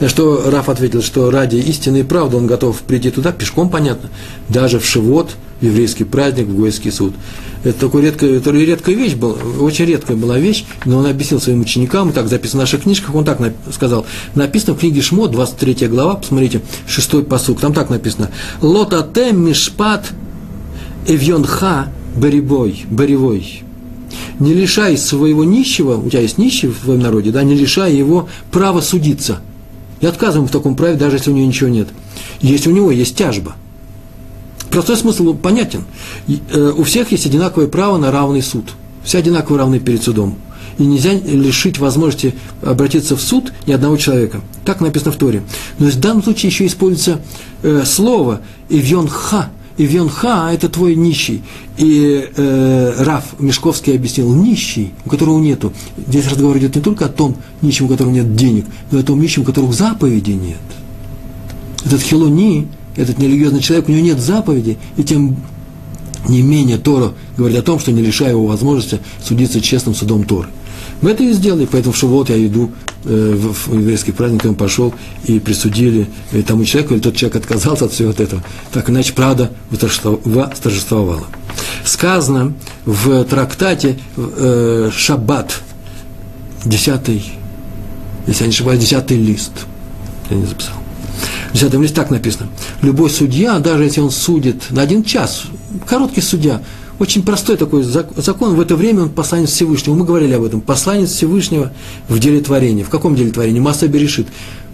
[0.00, 4.10] На что Раф ответил, что ради истины и правды он готов прийти туда, пешком, понятно,
[4.48, 7.14] даже в Шивот, еврейский праздник, в Гойский суд.
[7.64, 11.60] Это такой редкая, это редкая вещь была, очень редкая была вещь, но он объяснил своим
[11.62, 13.40] ученикам, так записано в наших книжках, он так
[13.72, 20.06] сказал, написано в книге Шмот, 23 глава, посмотрите, шестой посук, там так написано, «Лотате мишпат
[21.06, 23.62] эвьонха беребой, беревой».
[24.38, 28.28] Не лишай своего нищего, у тебя есть нищий в твоем народе, да, не лишай его
[28.50, 29.40] права судиться–
[30.00, 31.88] и отказываем в таком праве, даже если у него ничего нет.
[32.40, 33.56] Если у него есть тяжба.
[34.76, 35.84] Простой смысл понятен.
[36.28, 38.74] Э, у всех есть одинаковое право на равный суд.
[39.04, 40.36] Все одинаково равны перед судом.
[40.76, 44.42] И нельзя лишить возможности обратиться в суд ни одного человека.
[44.66, 45.42] Так написано в Торе.
[45.78, 47.22] Но в данном случае еще используется
[47.62, 51.42] э, слово «ивьон ха», и Венха– это твой нищий.
[51.78, 55.72] И э, Раф Мешковский объяснил, нищий, у которого нету.
[56.06, 59.04] Здесь разговор идет не только о том нищем, у которого нет денег, но и о
[59.04, 60.58] том нищем, у которого заповеди нет.
[61.86, 65.36] Этот хилони, этот нерелигиозный человек, у него нет заповеди, и тем
[66.28, 70.48] не менее Тора говорит о том, что не лишая его возможности судиться честным судом Торы.
[71.02, 72.72] Мы это и сделали, поэтому в Шавуот я иду
[73.04, 77.36] э, в, в еврейский праздник, он пошел и присудили э, тому человеку, или тот человек
[77.36, 78.42] отказался от всего этого.
[78.72, 81.26] Так иначе правда восторжествовала.
[81.84, 82.54] Сказано
[82.86, 85.60] в трактате э, Шаббат,
[86.64, 87.22] десятый,
[88.26, 89.52] если я не ошибаюсь, десятый лист.
[90.30, 90.85] Я не записал.
[91.56, 92.50] В десятом листе так написано.
[92.82, 95.44] Любой судья, даже если он судит на один час,
[95.86, 96.60] короткий судья,
[96.98, 98.56] очень простой такой закон.
[98.56, 99.94] В это время он посланец Всевышнего.
[99.94, 100.60] Мы говорили об этом.
[100.60, 101.72] Посланец Всевышнего
[102.10, 102.84] в деле творения.
[102.84, 103.62] В каком деле творения?
[103.62, 104.26] Масса берешит.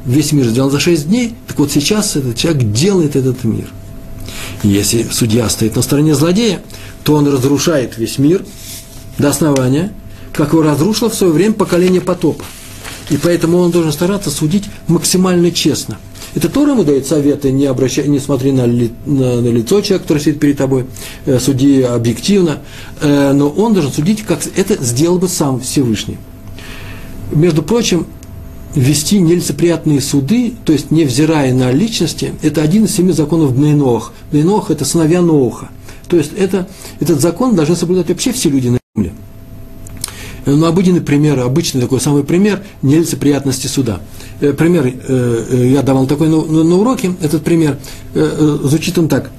[0.04, 1.36] Весь мир сделан за шесть дней.
[1.46, 3.68] Так вот сейчас этот человек делает этот мир.
[4.64, 6.62] Если судья стоит на стороне злодея,
[7.04, 8.44] то он разрушает весь мир
[9.18, 9.92] до основания,
[10.32, 12.44] как его разрушило в свое время поколение потопа.
[13.08, 15.98] И поэтому он должен стараться судить максимально честно.
[16.34, 20.04] Это Тора ему дает советы, не, обращай, не смотри на, ли, на, на лицо человека,
[20.04, 20.86] который сидит перед тобой,
[21.26, 22.60] э, суди объективно,
[23.00, 26.16] э, но он должен судить, как это сделал бы сам Всевышний.
[27.32, 28.06] Между прочим,
[28.74, 34.12] вести нелицеприятные суды, то есть невзирая на личности, это один из семи законов Бнейнох.
[34.30, 35.68] Бнейнох– это сыновья Ноха.
[36.08, 36.68] То есть это,
[37.00, 39.12] этот закон должны соблюдать вообще все люди на земле.
[40.44, 44.00] Ну, обыденный пример, обычный такой самый пример нелицеприятности суда.
[44.42, 47.78] Э, пример, э, э, я давал такой на, на, уроке, этот пример,
[48.12, 49.30] звучит он так.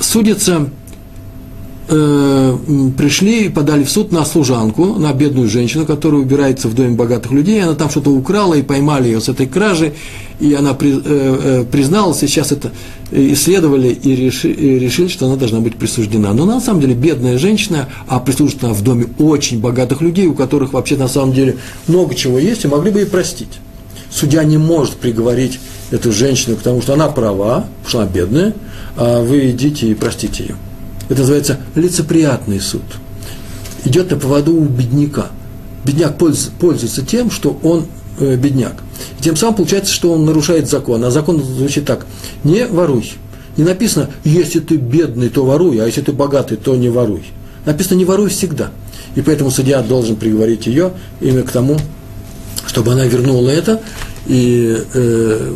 [0.00, 0.68] Судится
[1.86, 7.30] пришли и подали в суд на служанку, на бедную женщину, которая убирается в доме богатых
[7.30, 9.92] людей, она там что-то украла, и поймали ее с этой кражи,
[10.40, 10.94] и она при,
[11.66, 12.72] призналась, и сейчас это
[13.12, 16.32] исследовали и решили, что она должна быть присуждена.
[16.32, 20.72] Но на самом деле бедная женщина, а присуждена в доме очень богатых людей, у которых
[20.72, 23.60] вообще на самом деле много чего есть, и могли бы и простить.
[24.14, 25.58] Судья не может приговорить
[25.90, 28.54] эту женщину, потому что она права, потому что она бедная,
[28.96, 30.56] а вы идите и простите ее.
[31.08, 32.82] Это называется лицеприятный суд.
[33.84, 35.30] Идет на поводу у бедняка.
[35.84, 37.86] Бедняк пользуется тем, что он
[38.20, 38.74] э, бедняк.
[39.18, 41.04] И тем самым получается, что он нарушает закон.
[41.04, 42.06] А закон звучит так.
[42.44, 43.12] Не воруй.
[43.56, 47.24] Не написано, если ты бедный, то воруй, а если ты богатый, то не воруй.
[47.66, 48.70] Написано, не воруй всегда.
[49.16, 51.76] И поэтому судья должен приговорить ее именно к тому,
[52.74, 53.80] чтобы она вернула это,
[54.26, 55.54] и э,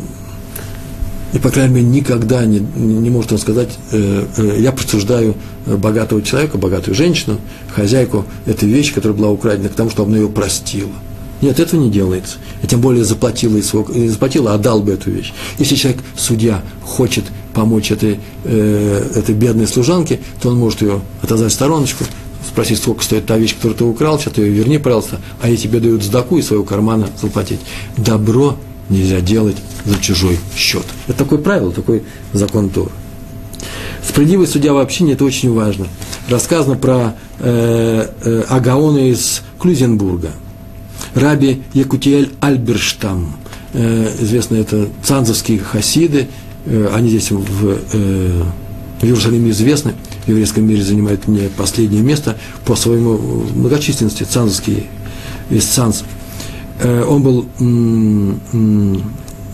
[1.32, 5.34] и, по крайней мере, никогда не, не может он сказать, э, э, я присуждаю
[5.66, 7.38] богатого человека, богатую женщину,
[7.74, 10.92] хозяйку этой вещи, которая была украдена, к тому, чтобы она ее простила.
[11.42, 12.36] Нет, этого не делается.
[12.62, 15.32] И тем более заплатила, из своего, не заплатила, а отдал бы эту вещь.
[15.58, 21.50] Если человек, судья, хочет помочь этой, э, этой бедной служанке, то он может ее отозвать
[21.50, 22.04] в стороночку,
[22.48, 25.56] спросить, сколько стоит та вещь, которую ты украл, сейчас ты ее верни, пожалуйста, а ей
[25.56, 27.60] тебе дают сдаку из своего кармана заплатить.
[27.96, 28.56] Добро
[28.88, 30.84] нельзя делать за чужой счет.
[31.06, 32.90] Это такое правило, такой закон Тора.
[34.06, 35.86] Справедливый судья в общине– это очень важно.
[36.28, 40.30] Рассказано про э, э, Агаона из Клюзенбурга.
[41.14, 43.36] Раби Якутиэль Альберштам.
[43.74, 46.28] Э, известно, это цанзовские хасиды.
[46.64, 48.42] Э, они здесь в, э,
[49.00, 49.94] в Иерусалиме известны.
[50.28, 53.18] В еврейском мире занимают не последнее место по своему
[53.54, 54.22] многочисленности.
[54.22, 54.84] Цанзовские
[55.50, 56.04] из Цанз–
[56.80, 57.46] Э, он был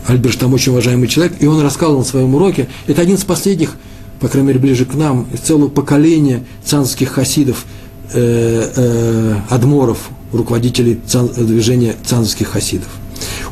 [0.06, 3.76] Альберт там очень уважаемый человек, и он рассказывал на своем уроке, это один из последних,
[4.20, 7.64] по крайней мере, ближе к нам, из целого поколения цанских хасидов,
[8.12, 11.00] э, э, адморов, руководителей
[11.36, 12.88] движения цанских хасидов.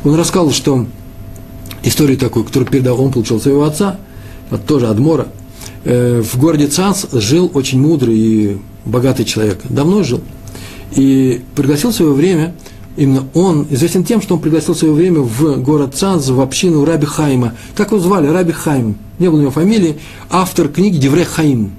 [0.03, 0.85] Он рассказывал, что
[1.83, 3.97] историю такую, которую передал, он получил своего отца,
[4.51, 5.42] от тоже адмора, э,
[5.83, 10.21] в городе Цанс жил очень мудрый и богатый человек, давно жил,
[10.95, 12.55] и пригласил в свое время–
[12.95, 16.85] Именно он известен тем, что он пригласил в свое время в город Цанз, в общину
[16.85, 17.55] Раби Хайма.
[17.75, 18.27] Как его звали?
[18.27, 18.97] Раби Хайм.
[19.17, 19.97] Не было у него фамилии.
[20.29, 21.71] Автор книги Девре Хаим.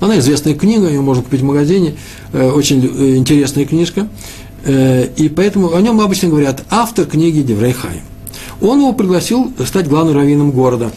[0.00, 1.94] Она известная книга, ее можно купить в магазине.
[2.32, 4.08] Э, очень э, интересная книжка.
[4.64, 8.02] Э, и поэтому о нем обычно говорят автор книги Деврей Хайм.
[8.60, 10.92] Он его пригласил стать главным раввином города.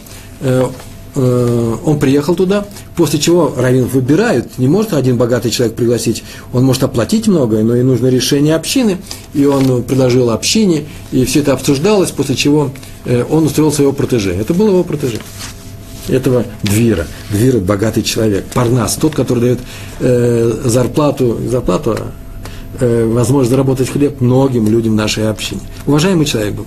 [1.16, 6.64] Э, он приехал туда, после чего раввинов выбирают, не может один богатый человек пригласить, он
[6.64, 8.98] может оплатить многое, но и нужно решение общины,
[9.34, 12.72] и он предложил общине, и все это обсуждалось, после чего
[13.06, 14.34] э, он устроил своего протеже.
[14.34, 15.20] Это был его протеже
[16.08, 17.08] этого Двира.
[17.30, 18.46] Двир– богатый человек.
[18.54, 19.60] Парнас, тот, который дает
[20.00, 21.98] э, зарплату, зарплату,
[22.80, 25.62] э, возможность заработать хлеб многим людям нашей общине.
[25.86, 26.66] Уважаемый человек был.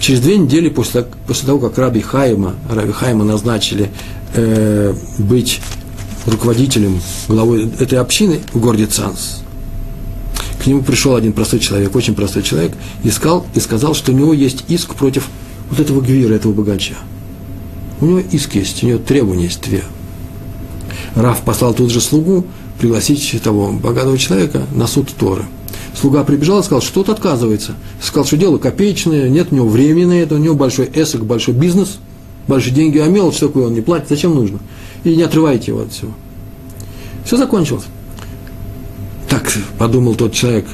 [0.00, 3.90] Через две недели после, после того, как Раби Хайма, Раби Хайма назначили
[4.32, 5.60] э, быть
[6.24, 9.42] руководителем, главой этой общины в городе Цанс,
[10.62, 12.72] к нему пришел один простой человек, очень простой человек,
[13.04, 15.28] искал и сказал, что у него есть иск против
[15.68, 16.94] вот этого гвира, этого богача.
[18.00, 19.84] У него иск есть, у него требования есть две.
[21.14, 22.46] Раф послал тут же слугу
[22.78, 25.44] пригласить того богатого человека на суд Торы–
[25.94, 27.74] Слуга прибежал и сказал, что тот отказывается.
[28.00, 31.54] Сказал, что дело копеечное, нет у него времени на это, у него большой эсок, большой
[31.54, 31.98] бизнес,
[32.46, 34.60] большие деньги, а мелочь такую он не платит, зачем нужно?
[35.04, 36.12] И не отрывайте его от всего.
[37.24, 37.84] Все закончилось.
[39.28, 40.66] Так подумал тот человек,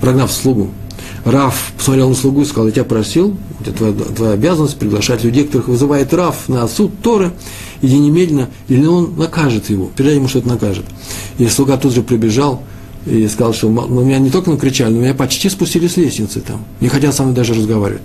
[0.00, 0.70] прогнав слугу.
[1.24, 5.44] Раф посмотрел на слугу и сказал, я тебя просил, это твоя, твоя обязанность приглашать людей,
[5.44, 7.32] которых вызывает Раф на суд Торы,
[7.82, 10.84] иди немедленно, или он накажет его, передай ему, что это накажет.
[11.38, 12.62] И слуга тут же прибежал,
[13.06, 16.64] и сказал, что ну, меня не только накричали, но меня почти спустили с лестницы там.
[16.80, 18.02] Не хотят со мной даже разговаривать.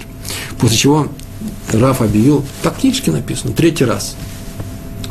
[0.57, 1.07] После чего
[1.73, 4.15] Раф объявил, так в написано, третий раз.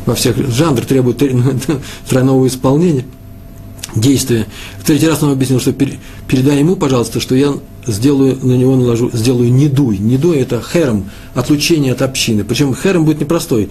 [0.07, 1.19] Во всех жанр требует
[2.09, 3.05] тройного исполнения.
[3.95, 4.47] действия.
[4.81, 7.55] В третий раз он объяснил, что передай ему, пожалуйста, что я
[7.87, 9.99] сделаю, на него наложу, сделаю недуй.
[9.99, 12.45] Недуй– это хером, отлучение от общины.
[12.45, 13.71] Причем хером будет непростой.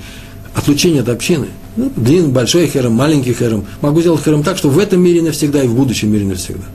[0.54, 1.48] Отлучение от общины.
[1.76, 3.66] Ну, длинный, большой хером, маленький хером.
[3.82, 6.66] Могу сделать хером так, что в этом мире навсегда и в будущем мире навсегда.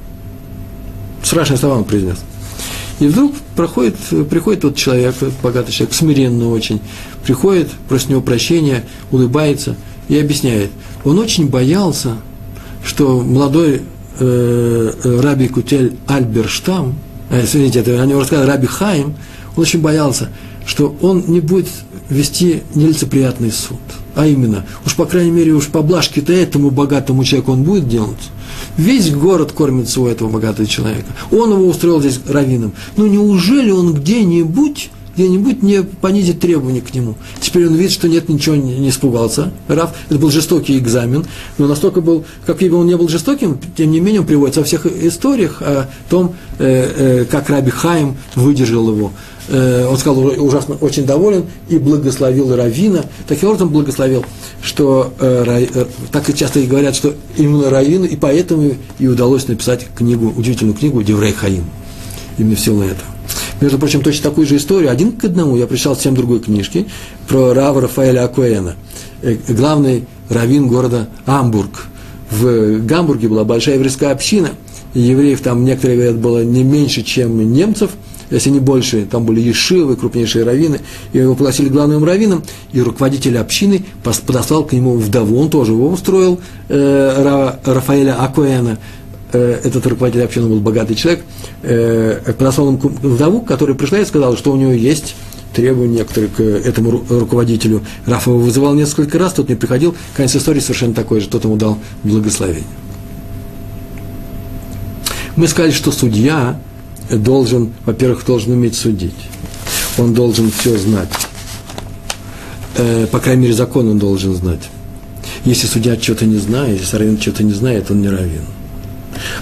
[1.22, 2.18] Страшные слова он произнес.
[3.00, 3.94] И вдруг проходит,
[4.28, 6.80] приходит тот человек, богатый человек, смиренно очень,
[7.24, 9.76] приходит, просит него прощения, улыбается
[10.08, 10.70] и объясняет.
[11.04, 12.16] Он очень боялся,
[12.84, 13.82] что молодой
[14.18, 16.96] э, э раби Кутель Альберштам,
[17.30, 19.14] э, извините, это о нем рассказал Раби Хаим,
[19.56, 20.30] он очень боялся,
[20.66, 21.68] что он не будет
[22.08, 23.78] вести нелицеприятный суд.
[24.14, 28.30] А именно, уж по крайней мере, уж поблажки-то этому богатому человеку он будет делать.
[28.76, 31.06] Весь город кормится у этого богатого человека.
[31.30, 32.72] Он его устроил здесь раввином.
[32.96, 37.16] Но ну, неужели он где-нибудь где-нибудь не понизить требования к нему.
[37.40, 39.52] Теперь он видит, что нет, ничего не, испугался.
[39.66, 41.26] Раф, это был жестокий экзамен,
[41.58, 44.66] но настолько был, как бы он не был жестоким, тем не менее он приводится во
[44.66, 49.12] всех историях о том, э, э, как Раби Хаим выдержал его.
[49.48, 53.04] Э, он сказал, ужасно, очень доволен и благословил Равина.
[53.26, 54.24] Таким образом благословил,
[54.62, 59.48] что э, э, так и часто и говорят, что именно Равину, и поэтому и удалось
[59.48, 61.64] написать книгу, удивительную книгу Деврей Хаим.
[62.36, 63.10] Именно в этого.
[63.60, 66.86] Между прочим, точно такую же историю, один к одному, я прочитал совсем другой книжки,
[67.26, 68.76] про Рава Рафаэля Акуэна,
[69.48, 71.86] главный раввин города Амбург.
[72.30, 74.50] В Гамбурге была большая еврейская община,
[74.94, 77.90] евреев там, некоторые говорят, было не меньше, чем немцев–
[78.30, 80.80] если не больше, там были ешивы, крупнейшие раввины,
[81.12, 85.88] и его пригласили главным раввином, и руководитель общины подослал к нему вдову, он тоже его
[85.88, 88.78] устроил, э, Рафаэля Акуэна,
[89.32, 91.24] э, этот руководитель общины был богатый человек,
[91.62, 95.14] э, подослал ему вдову, которая пришла и сказала, что у него есть
[95.54, 97.82] требования некоторые к этому руководителю.
[98.06, 99.94] Рафа его вызывал несколько раз, тот не приходил.
[100.14, 102.64] Конец истории совершенно такой же, тот ему дал благословение.
[105.36, 106.60] Мы сказали, что судья
[107.10, 109.14] должен, во-первых, должен уметь судить.
[109.96, 111.10] Он должен все знать.
[112.76, 114.70] Э, по крайней мере, закон он должен знать.
[115.44, 118.44] Если судья что-то не знает, если раввин что-то не знает, он не раввин.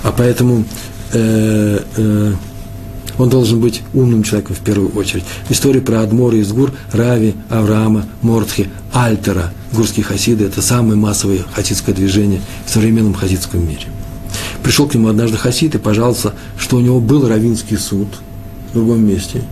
[0.02, 0.64] А поэтому
[1.12, 2.32] э, э,
[3.18, 5.24] он должен быть умным человеком в первую очередь.
[5.48, 11.94] История про Адмора из Гур, Рави, Авраама, Мортхи, Альтера, гурские хасиды– это самое массовое хасидское
[11.94, 13.86] движение в современном хасидском мире
[14.66, 18.08] пришел к нему однажды хасид и пожаловался, что у него был равинский суд
[18.68, 19.42] в другом месте.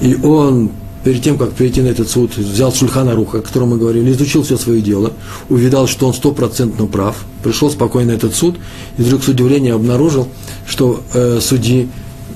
[0.00, 0.72] И он
[1.04, 4.42] перед тем, как перейти на этот суд, взял Шульхана Руха, о котором мы говорили, изучил
[4.42, 5.12] все свое дело,
[5.48, 8.56] увидал, что он стопроцентно прав, пришел спокойно на этот суд,
[8.98, 10.26] и вдруг с удивлением обнаружил,
[10.66, 11.88] что э, судьи,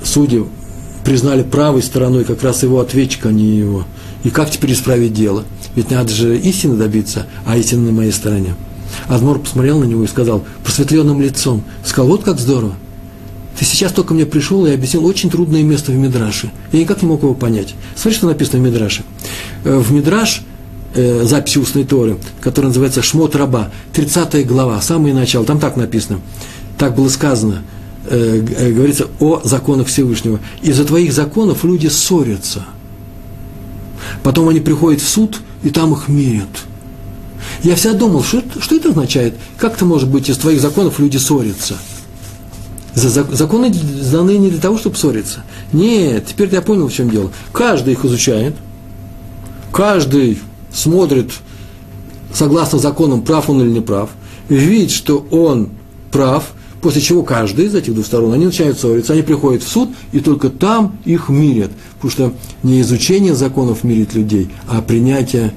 [0.05, 0.45] судьи
[1.05, 3.85] признали правой стороной как раз его ответчика, а не его.
[4.23, 5.43] И как теперь исправить дело?
[5.75, 8.55] Ведь надо же истины добиться, а истина на моей стороне.
[9.09, 12.75] Адмор посмотрел на него и сказал, просветленным лицом, сказал, вот как здорово.
[13.59, 16.51] Ты сейчас только мне пришел и объяснил очень трудное место в Мидраше.
[16.73, 17.75] Я никак не мог его понять.
[17.95, 19.05] Смотри, что написано в Мидраше.
[19.65, 20.43] Э, в Мидраш,
[20.95, 26.21] э, записи устной Торы, которая называется Шмот Раба, 30 глава, самое начало, там так написано.
[26.79, 27.63] Так было сказано,
[28.09, 28.41] э,
[28.73, 30.41] говорится о законах Всевышнего.
[30.63, 32.65] Из-за твоих законов люди ссорятся.
[34.25, 36.49] Потом они приходят в суд, и там их мирят.
[37.65, 39.35] Я всегда думал, что, что это означает?
[39.57, 41.77] Как это может быть из твоих законов люди ссорятся?
[42.95, 43.75] Законы
[44.13, 45.43] даны не для того, чтобы ссориться.
[45.73, 47.31] Нет, теперь я понял, в чем дело.
[47.53, 48.55] Каждый их изучает,
[49.73, 50.39] каждый
[50.73, 51.33] смотрит,
[52.35, 54.11] согласно законам, прав он или не прав,
[54.51, 55.71] видит, что он
[56.13, 56.53] прав,
[56.83, 60.21] после чего каждый из этих двух сторон, они начинают ссориться, они приходят в суд, и
[60.21, 61.71] только там их мирят.
[61.95, 65.55] Потому что не изучение законов мирит людей, а принятие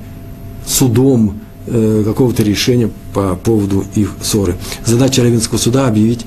[0.66, 4.56] судом Э, какого-то решения по поводу их ссоры.
[4.86, 6.26] Задача Равинского суда– объявить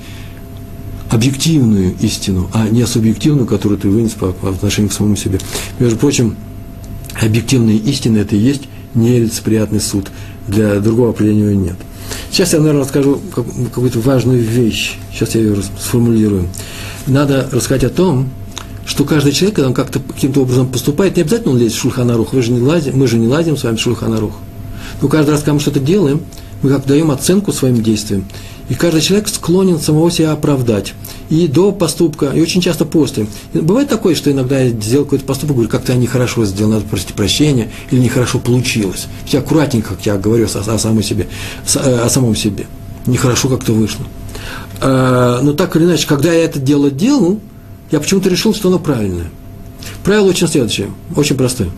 [1.09, 5.39] объективную истину, а не субъективную, которую ты вынес по, по отношению к самому себе.
[5.79, 6.35] Между прочим,
[7.19, 8.61] объективная истина– это и есть
[8.93, 10.11] нелицеприятный суд.
[10.47, 11.75] Для другого определения нет.
[12.29, 14.97] Сейчас я, наверное, расскажу какую-то важную вещь.
[15.11, 16.49] Сейчас я ее сформулирую.
[17.07, 18.29] Надо рассказать о том,
[18.85, 22.31] что каждый человек, когда он как-то каким-то образом поступает, не обязательно он лезет в Шульханарух.
[22.31, 24.33] Вы же не лазим, мы же не лазим с вами в Шульханарух.
[25.01, 26.21] Но каждый раз, когда мы что-то делаем,
[26.61, 28.25] мы как даем оценку своим действиям.
[28.69, 30.93] И каждый человек склонен самого себя оправдать.
[31.29, 33.27] И до поступка, и очень часто после.
[33.53, 37.13] Бывает такое, что иногда я сделал какой-то поступок, говорю, как-то я нехорошо сделал, надо просить
[37.13, 39.07] прощения, или нехорошо получилось.
[39.27, 41.27] Я аккуратненько, как я говорю о, о, самой себе,
[41.75, 42.65] о самом себе.
[43.07, 44.05] Нехорошо как-то вышло.
[44.79, 47.39] А, но так или иначе, когда я это дело делал,
[47.91, 49.27] я почему-то решил, что оно правильное.
[50.03, 51.69] Правило очень следующее, очень простое.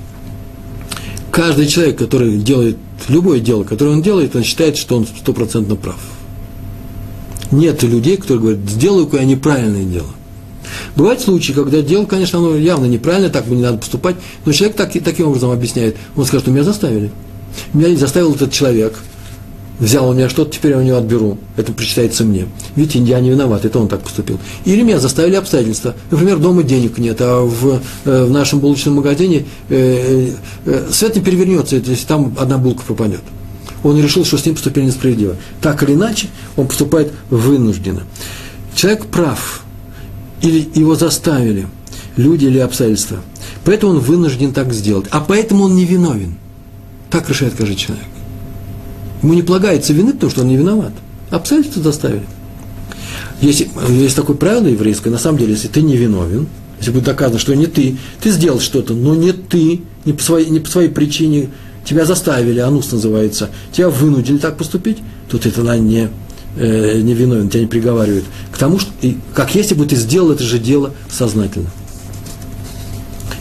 [1.32, 2.78] Каждый человек, который делает
[3.09, 5.99] любое дело, которое он делает, он считает, что он стопроцентно прав.
[7.51, 10.07] Нет людей, которые говорят, сделаю-ка я неправильное дело.
[10.95, 14.75] Бывают случаи, когда дело, конечно, оно явно неправильно, так бы не надо поступать, но человек
[14.75, 15.97] так, таким образом объясняет.
[16.15, 17.11] Он скажет, меня заставили.
[17.73, 18.97] Меня заставил этот человек,
[19.80, 21.38] взял у меня что-то, теперь я у него отберу.
[21.57, 22.47] Это причитается мне.
[22.76, 24.39] Видите, я не виноват, это он так поступил.
[24.65, 25.95] Или меня заставили обстоятельства.
[26.11, 30.32] Например, дома денег нет, а в, э, в нашем булочном магазине э,
[30.65, 33.21] э, свет не перевернется, если там одна булка пропадет.
[33.84, 35.36] Он решил, что с ним поступили несправедливо.
[35.61, 38.03] Так или иначе, он поступает вынужденно.
[38.76, 39.63] Человек прав,
[40.41, 41.67] или его заставили,
[42.15, 43.17] люди или обстоятельства.
[43.65, 45.07] Поэтому он вынужден так сделать.
[45.11, 46.36] А поэтому он не виновен.
[47.09, 48.05] Так решает каждый человек.
[49.24, 50.91] Ему не полагается вины, потому что он не виноват.
[51.32, 52.24] Обстоятельства заставили.
[53.41, 56.47] Есть, есть такое правило еврейское, на самом деле, если ты не виновен,
[56.78, 60.49] если будет доказано, что не ты, ты сделал что-то, но не ты, не по своей,
[60.49, 61.49] не по своей причине,
[61.86, 64.97] тебя заставили, анус называется, тебя вынудили так поступить,
[65.30, 66.09] то ты тогда не,
[66.57, 68.26] э, не виновен, тебя не приговаривают.
[68.51, 71.69] К тому, что, и, как если бы ты сделал это же дело сознательно.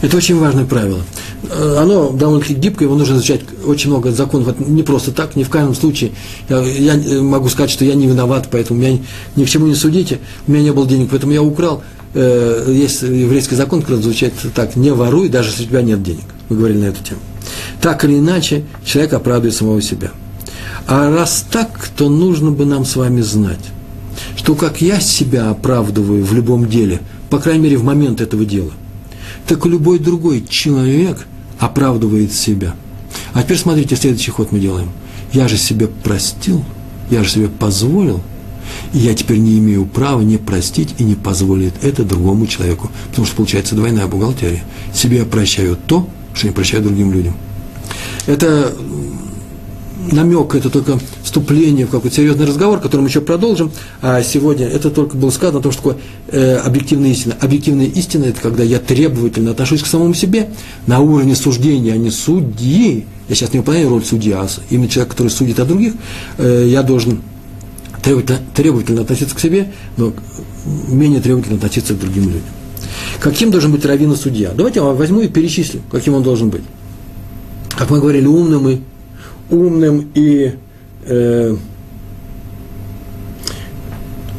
[0.00, 1.02] Это очень важное правило.
[1.50, 5.50] Э, оно довольно-таки гибкое, его нужно изучать очень много законов, не просто так, ни в
[5.50, 6.12] каждом случае.
[6.48, 8.98] Я, я э, могу сказать, что я не виноват, поэтому меня
[9.34, 11.82] ни к чему не судите, у меня не было денег, поэтому я украл.
[12.14, 16.24] Э, есть еврейский закон, который звучит так, не воруй, даже если у тебя нет денег.
[16.48, 17.20] Мы говорили на эту тему.
[17.80, 20.12] Так или иначе, человек оправдывает самого себя.
[20.86, 23.64] А раз так, то нужно бы нам с вами знать,
[24.36, 28.72] что как я себя оправдываю в любом деле, по крайней мере в момент этого дела,
[29.46, 31.26] так и любой другой человек
[31.62, 32.74] оправдывает себя.
[33.32, 34.90] А теперь смотрите, следующий ход мы делаем.
[35.32, 36.64] Я же себе простил,
[37.08, 38.20] я же себе позволил,
[38.92, 42.90] и я теперь не имею права не простить и не позволить это другому человеку.
[43.10, 44.64] Потому что получается двойная бухгалтерия.
[44.92, 47.34] Себе я прощаю то, что не прощаю другим людям.
[48.26, 48.74] Это
[50.10, 53.70] намек, это только вступление в какой-то серьезный разговор, который мы еще продолжим.
[54.00, 55.96] А сегодня это только было сказано о том, что такое
[56.28, 57.36] э, объективная истина.
[57.40, 60.50] Объективная истина– это когда я требовательно отношусь к самому себе
[60.86, 63.06] на уровне суждения, а не судьи.
[63.28, 65.94] Я сейчас не выполняю роль судьи, а именно человек, который судит о других.
[66.38, 67.20] Э, я должен
[68.02, 70.12] требовательно, требовательно относиться к себе, но
[70.88, 72.42] менее требовательно относиться к другим людям.
[73.20, 74.50] Каким должен быть раввин судья?
[74.54, 76.62] Давайте я возьму и перечислю, каким он должен быть.
[77.70, 78.80] Как мы говорили, умным и
[79.52, 80.52] умным и
[81.04, 81.56] э,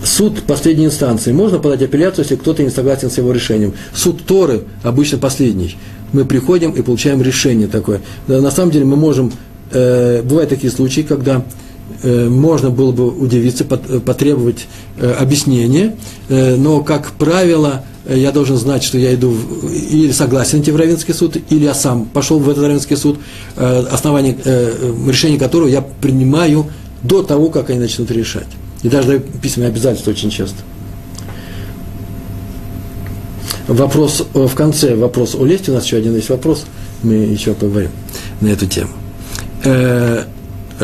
[0.04, 1.32] суд последней инстанции.
[1.32, 3.74] Можно подать апелляцию, если кто-то не согласен с его решением.
[3.94, 5.78] Суд Торы обычно последний.
[6.12, 8.02] Мы приходим и получаем решение такое.
[8.28, 9.32] На самом деле мы можем,
[9.72, 11.44] э, бывают такие случаи, когда
[12.04, 15.96] э, можно было бы удивиться, потребовать э, объяснения,
[16.30, 20.76] э, но, как правило, я должен знать, что я иду в, или согласен идти в
[20.76, 23.20] Равенский суд, или я сам пошел в этот Равенский суд,
[23.56, 26.68] э, основание, э, решение которого я принимаю
[27.02, 28.48] до того, как они начнут решать.
[28.82, 30.58] И даже даю письменные обязательства очень часто.
[33.68, 36.66] Вопрос в конце, вопрос о лесте, у нас еще один есть вопрос,
[37.02, 37.92] мы еще поговорим
[38.42, 38.90] на эту тему.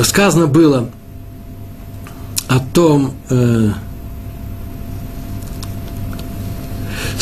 [0.01, 0.89] сказано было
[2.47, 3.13] о том,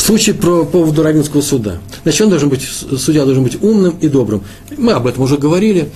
[0.08, 1.80] Случай про поводу равенского суда.
[2.03, 4.41] Значит, он должен быть, судья должен быть умным и добрым.
[4.78, 5.89] Мы об этом уже говорили.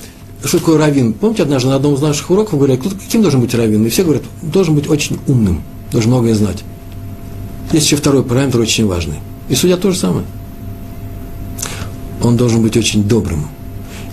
[0.44, 1.14] Что такое раввин?
[1.14, 3.86] Помните, однажды на одном из наших уроков говорили, кто, каким должен быть раввин?
[3.86, 6.62] И все говорят, должен быть очень умным, должен многое знать.
[7.72, 9.16] Есть еще второй параметр, очень важный.
[9.48, 10.26] И судья то же самое.
[12.22, 13.48] Он должен быть очень добрым.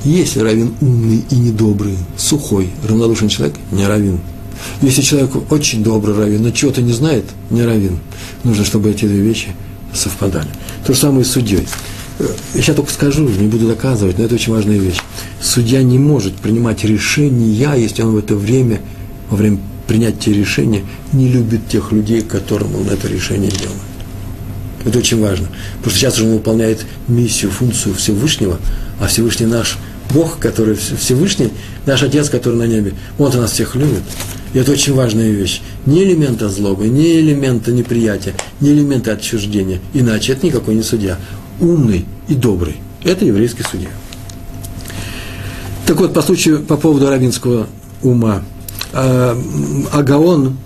[0.04, 4.20] Если раввин умный и недобрый, сухой, равнодушный человек, не раввин.
[4.80, 7.98] Если человек очень добрый раввин, но чего-то не знает, не раввин.
[8.44, 9.48] Нужно, чтобы эти две вещи–
[9.98, 10.48] совпадали.
[10.86, 11.66] То же самое и с судьей.
[12.54, 14.98] Я сейчас только скажу, не буду доказывать, но это очень важная вещь.
[15.40, 18.80] Судья не может принимать решения, если он в это время,
[19.30, 23.78] во время принятия решения, не любит тех людей, которым он это решение делает.
[24.84, 25.48] Это очень важно.
[25.76, 28.58] Потому что сейчас уже он выполняет миссию, функцию Всевышнего,
[29.00, 29.78] а Всевышний наш
[30.12, 31.50] Бог, который Всевышний,
[31.86, 34.02] наш Отец, который на небе, он нас всех любит.
[34.54, 35.60] И это очень важная вещь.
[35.86, 39.80] Не элемента злобы, не элемента неприятия, не элемента отчуждения.
[39.92, 41.18] Иначе это никакой не судья.
[41.60, 42.76] Умный и добрый.
[43.04, 43.90] Это еврейский судья.
[45.86, 47.66] Так вот, по случаю, по поводу равинского
[48.02, 48.42] ума.
[48.92, 49.38] А,
[49.92, 50.56] Агаон,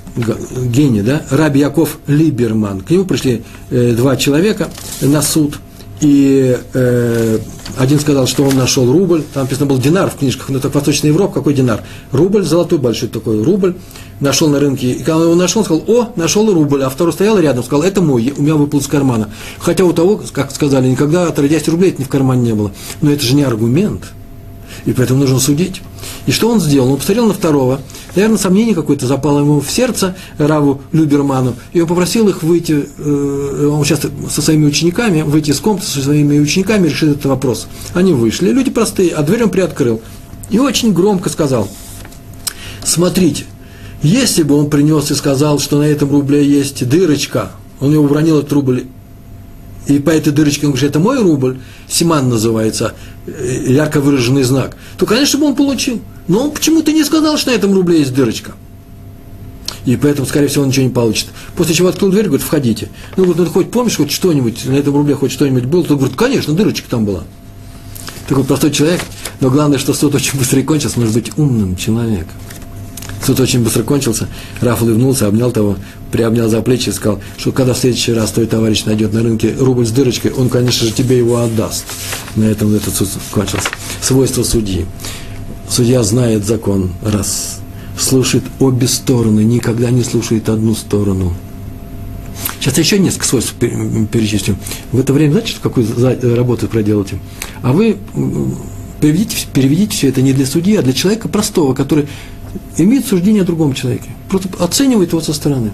[0.66, 2.80] гений, да, Раби Яков Либерман.
[2.80, 4.68] К нему пришли э, два человека
[5.00, 5.58] на суд–
[6.02, 7.38] и э,
[7.78, 11.12] один сказал, что он нашел рубль, там написано был динар в книжках, но это Восточная
[11.12, 11.84] Европа, какой динар?
[12.10, 13.76] Рубль, золотой большой такой рубль,
[14.18, 17.12] нашел на рынке, и когда он его нашел, он сказал, о, нашел рубль, а второй
[17.12, 19.30] стоял рядом, сказал, это мой, у меня выпал из кармана.
[19.60, 22.72] Хотя у того, как сказали, никогда отродясь рублей это ни в кармане не было.
[23.00, 24.12] Но это же не аргумент,
[24.84, 25.82] и поэтому нужно судить.
[26.26, 26.90] И что он сделал?
[26.90, 27.80] Он посмотрел на второго,
[28.14, 33.70] Наверное, сомнение какое-то запало ему в сердце, Раву Люберману, и он попросил их выйти, э,
[33.72, 34.00] он сейчас
[34.30, 37.68] со своими учениками, выйти из комнаты со своими учениками, решить этот вопрос.
[37.94, 40.02] Они вышли, люди простые, а дверь он приоткрыл.
[40.50, 41.68] И очень громко сказал,
[42.84, 43.44] смотрите,
[44.02, 48.40] если бы он принес и сказал, что на этом рубле есть дырочка, он его уронил
[48.40, 48.84] этот рубль
[49.86, 51.58] и по этой дырочке он говорит, это мой рубль,
[51.88, 52.94] Симан называется,
[53.26, 56.00] э, ярко выраженный знак, то, конечно, бы он получил.
[56.28, 58.52] Но он почему-то не сказал, что на этом рубле есть дырочка.
[59.84, 61.26] И поэтому, скорее всего, он ничего не получит.
[61.56, 62.88] После чего открыл дверь, говорит, входите.
[63.16, 65.82] Ну, говорит, ну, хоть помнишь, хоть что-нибудь, на этом рубле хоть что-нибудь было?
[65.82, 67.24] Тот говорит, конечно, дырочка там была.
[68.28, 69.00] Такой простой человек,
[69.40, 72.36] но главное, что суд очень быстро кончился, может быть умным человеком.
[73.24, 74.26] Суд очень быстро кончился.
[74.60, 75.76] Раф улыбнулся, обнял того,
[76.10, 79.54] приобнял за плечи и сказал, что когда в следующий раз твой товарищ найдет на рынке
[79.58, 81.84] рубль с дырочкой, он, конечно же, тебе его отдаст.
[82.34, 83.68] На этом этот суд кончился.
[84.00, 84.86] Свойство судьи.
[85.68, 87.60] Судья знает закон, раз.
[87.96, 91.34] Слушает обе стороны, никогда не слушает одну сторону.
[92.58, 94.56] Сейчас еще несколько свойств перечислю.
[94.90, 95.86] В это время, знаете, какую
[96.36, 97.18] работу проделаете?
[97.62, 97.98] А вы
[99.00, 102.08] переведите, переведите все это не для судьи, а для человека простого, который
[102.76, 104.10] имеет суждение о другом человеке.
[104.28, 105.72] Просто оценивает его со стороны.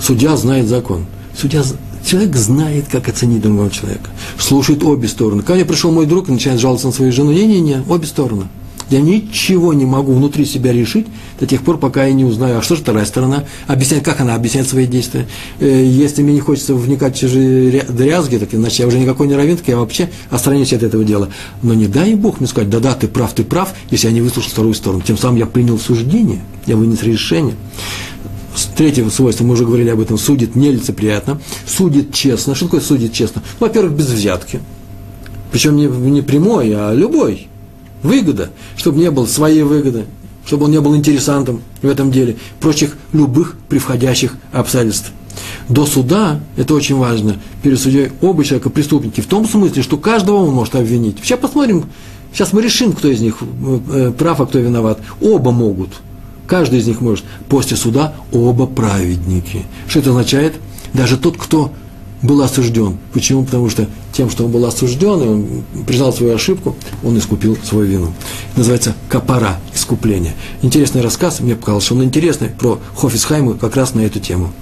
[0.00, 1.06] Судья знает закон.
[1.36, 1.62] Судья,
[2.04, 4.10] человек знает, как оценить другого человека.
[4.38, 5.42] Слушает обе стороны.
[5.42, 7.32] Ко мне пришел мой друг и начинает жаловаться на свою жену.
[7.32, 8.44] Не-не-не, обе стороны.
[8.90, 11.06] Я ничего не могу внутри себя решить
[11.40, 14.34] до тех пор, пока я не узнаю, а что же вторая сторона, объясняет, как она
[14.34, 15.26] объясняет свои действия.
[15.58, 19.34] Э, если мне не хочется вникать в чужие дрязги, так иначе я уже никакой не
[19.34, 21.30] равен, так я вообще отстранюсь от этого дела.
[21.62, 24.50] Но не дай Бог мне сказать, да-да, ты прав, ты прав, если я не выслушал
[24.50, 25.02] вторую сторону.
[25.06, 27.54] Тем самым я принял суждение, я вынес решение.
[28.76, 32.54] Третьего свойства, мы уже говорили об этом, судит нелицеприятно, судит честно.
[32.54, 33.42] Что такое судит честно?
[33.58, 34.60] Во-первых, без взятки.
[35.50, 37.48] Причем не, не прямой, а любой
[38.04, 40.04] выгода, чтобы не было своей выгоды,
[40.46, 45.10] чтобы он не был интересантом в этом деле, прочих любых превходящих обстоятельств.
[45.68, 50.36] До суда, это очень важно, перед судьей оба человека преступники, в том смысле, что каждого
[50.36, 51.16] он может обвинить.
[51.22, 51.86] Сейчас посмотрим,
[52.32, 53.38] сейчас мы решим, кто из них
[53.90, 55.00] э, прав, а кто виноват.
[55.20, 55.90] Оба могут.
[56.46, 57.24] Каждый из них может.
[57.48, 59.64] После суда оба праведники.
[59.88, 60.54] Что это означает?
[60.92, 61.72] Даже тот, кто
[62.22, 62.98] был осужден.
[63.12, 63.44] Почему?
[63.44, 65.46] Потому что тем, что он был осужден, и он
[65.86, 68.12] признал свою ошибку, он искупил свою вину.
[68.56, 70.34] называется «Капара»– искупление.
[70.62, 74.52] Интересный рассказ, мне показалось, что он интересный, про Хофисхайму как раз на эту тему.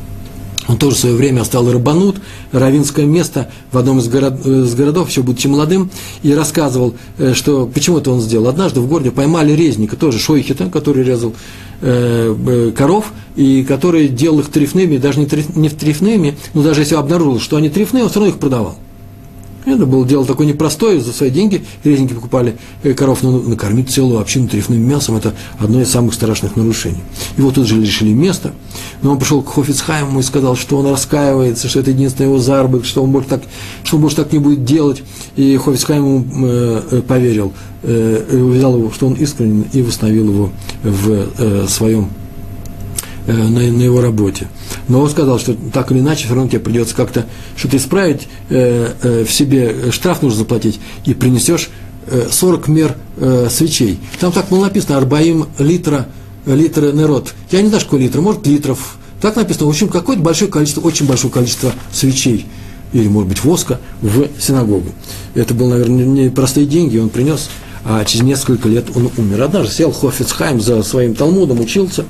[0.69, 2.21] Он тоже в свое время стал рабанут,
[2.53, 5.91] равинское место в одном из, город, из городов, еще будучи молодым,
[6.23, 8.47] и рассказывал, э, что почему это он сделал.
[8.47, 11.35] Однажды в городе поймали резника, тоже шойхита, который резал
[11.81, 16.83] э, э, коров, и который делал их трефными, даже не, треф, не трефными, но даже
[16.83, 18.77] если обнаружил, что они трефные, он все равно их продавал.
[19.65, 24.21] Это было дело такое непростое, за свои деньги резники покупали э, коров, но накормить целую
[24.21, 27.03] общину трефным мясом– это одно из самых страшных нарушений.
[27.37, 28.53] Его тут же лишили места,
[29.03, 32.87] но он пришел к Хофицхайму и сказал, что он раскаивается, что это единственный его заработок,
[32.87, 33.43] что он больше так,
[33.85, 35.03] что он больше так не будет делать.
[35.37, 37.53] И Хофицхайм ему э, э, поверил,
[37.85, 40.51] э, увидел его, что он искренен, и восстановил его
[40.83, 42.09] в своем
[43.27, 44.49] на, на его работе.
[44.89, 48.93] Но он сказал, что так или иначе, все равно тебе придется как-то что-то исправить, э,
[49.03, 51.70] э, в себе штраф нужно заплатить, и принесешь
[52.07, 54.01] э, 40 мер э, свечей.
[54.20, 56.09] Там так было написано, арбаим литра,
[56.47, 57.35] литра народ.
[57.51, 58.97] Я не знаю, сколько литров, может, литров.
[59.20, 62.47] Так написано, в общем, какое-то большое количество, очень большое количество свечей
[62.93, 64.89] или, может быть, воска в синагогу.
[65.35, 67.49] Это было, наверное, не простые деньги, он принес
[67.85, 69.43] а через несколько лет он умер.
[69.43, 72.05] Однажды сел Хофицхайм за своим Талмудом, учился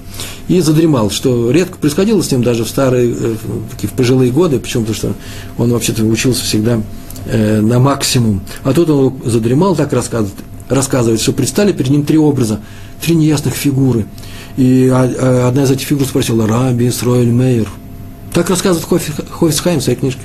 [0.48, 3.34] и задремал, что редко происходило с ним даже в старые, э,
[3.70, 4.84] такие в пожилые годы, почему?
[4.84, 5.14] Потому что
[5.56, 6.80] он вообще-то учился всегда
[7.26, 8.42] э, на максимум.
[8.64, 10.34] А тут он задремал, так рассказывает,
[10.68, 12.60] рассказывает, что предстали перед ним три образа,
[13.00, 14.06] три неясных фигуры.
[14.58, 17.68] И одна из этих фигур спросила, Раби Исроэль Мейер.
[18.34, 18.86] Так рассказывает
[19.30, 20.20] Хофицхайм в своей книжке.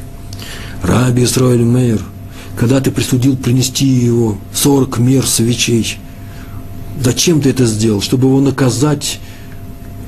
[0.84, 2.02] Раби Исроэль Мейер–
[2.58, 6.00] когда ты присудил принести его 40 мер свечей,
[7.00, 8.02] зачем ты это сделал?
[8.02, 9.20] Чтобы его наказать,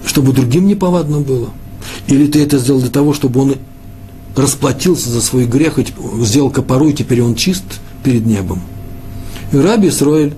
[0.05, 1.51] чтобы другим неповадно было?
[2.07, 3.55] Или ты это сделал для того, чтобы он
[4.35, 5.85] расплатился за свой грех, и
[6.23, 7.63] сделал копору, и теперь он чист
[8.03, 8.61] перед небом?
[9.51, 10.33] И Раби Исроэль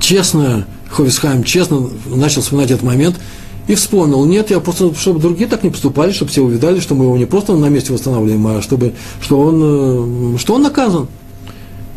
[0.00, 3.20] честно, Ховисхайм честно начал вспоминать этот момент–
[3.66, 7.04] и вспомнил, нет, я просто, чтобы другие так не поступали, чтобы все увидали, что мы
[7.04, 8.92] его не просто на месте восстанавливаем, а чтобы,
[9.22, 11.08] что он, э, что он наказан.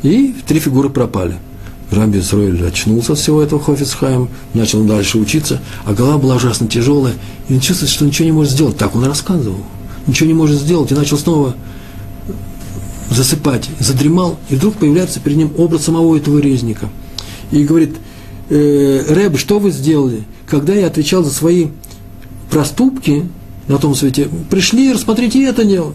[0.01, 1.35] И три фигуры пропали.
[1.91, 7.13] Раби Исроэль очнулся от всего этого Хофицхайм, начал дальше учиться, а голова была ужасно тяжелая,
[7.47, 8.77] и он чувствует, что ничего не может сделать.
[8.77, 9.59] Так он рассказывал.
[10.05, 11.55] Ничего не может сделать, и начал снова
[13.09, 13.69] засыпать.
[13.79, 16.89] Задремал, и вдруг появляется перед ним образ самого этого резника.
[17.51, 17.95] И говорит,
[18.49, 20.23] э, Рэб, что вы сделали?
[20.47, 21.67] Когда я отвечал за свои
[22.49, 23.25] проступки
[23.67, 25.93] на том свете, пришли, рассмотрите это дело.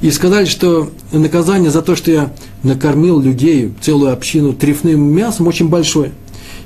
[0.00, 2.32] И сказали, что наказание за то, что я
[2.64, 6.10] накормил людей, целую общину трефным мясом, очень большое.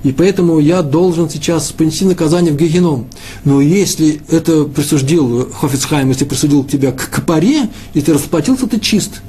[0.03, 3.07] И поэтому я должен сейчас понести наказание в Гегеном.
[3.45, 9.20] Но если это присудил Хофицхайм, если присудил тебя к копаре, и ты расплатился, ты чист.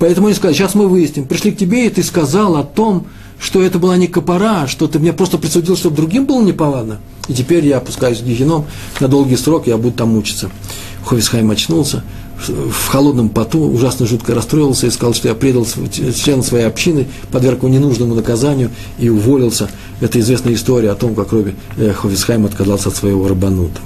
[0.00, 1.26] Поэтому они сказали, сейчас мы выясним.
[1.26, 3.06] Пришли к тебе, и ты сказал о том,
[3.42, 7.00] что это была не копора, что ты мне просто присудил, чтобы другим было неповадно.
[7.28, 8.66] И теперь я опускаюсь в Гегеном
[9.00, 10.48] на долгий срок, я буду там мучиться.
[11.04, 12.04] Хофицхайм очнулся,
[12.48, 17.58] в холодном поту, ужасно жутко расстроился и сказал, что я предал члена своей общины, подверг
[17.58, 19.68] его ненужному наказанию и уволился.
[20.00, 23.80] Это известная история о том, как Роби э, Хофисхайм отказался от своего рабанута.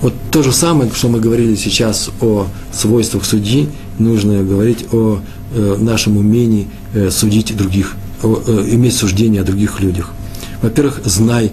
[0.00, 5.20] Вот то же самое, что мы говорили сейчас о свойствах судьи, нужно говорить о
[5.54, 10.12] э, нашем умении э, судить других, иметь суждение о других людях.
[10.62, 11.52] Во-первых, знай,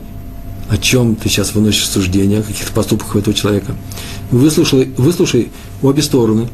[0.70, 3.76] о чем ты сейчас выносишь суждение, о каких-то поступках этого человека.
[4.32, 5.50] Выслушай, выслушай
[5.82, 6.48] обе стороны,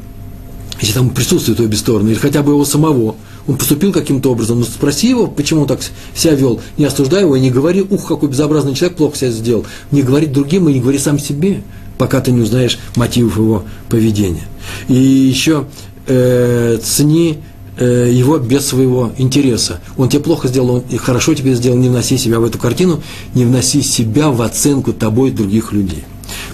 [0.80, 3.16] если там присутствуют обе стороны, или хотя бы его самого,
[3.48, 5.80] он поступил каким-то образом, но спроси его, почему он так
[6.16, 9.66] себя вел, не осуждай его и не говори, ух, какой безобразный человек плохо себя сделал,
[9.92, 11.62] не говори другим и не говори сам себе,
[11.98, 14.44] пока ты не узнаешь мотивов его поведения.
[14.88, 15.66] И еще
[16.08, 19.82] э, цени э, его без своего интереса.
[19.98, 23.02] Он тебе плохо сделал, он хорошо тебе сделал, не вноси себя в эту картину,
[23.34, 26.04] не вноси себя в оценку тобой других людей.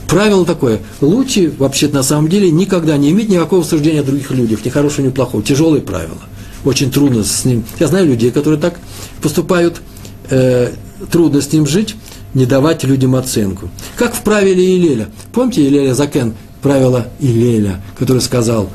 [0.08, 4.66] Правило такое, лучше вообще на самом деле никогда не иметь никакого суждения о других людях,
[4.66, 5.42] ни хорошего, ни плохого.
[5.42, 6.18] Тяжелые правила.
[6.66, 7.64] Очень трудно с ним.
[7.80, 8.80] Я знаю людей, которые так
[9.22, 9.82] поступают,
[10.30, 10.72] э,
[11.10, 11.96] трудно с ним жить,
[12.34, 13.70] не давать людям оценку.
[13.96, 15.08] Как в правиле Илеля.
[15.34, 18.70] Помните Илеля Закен, правило Илеля, который сказал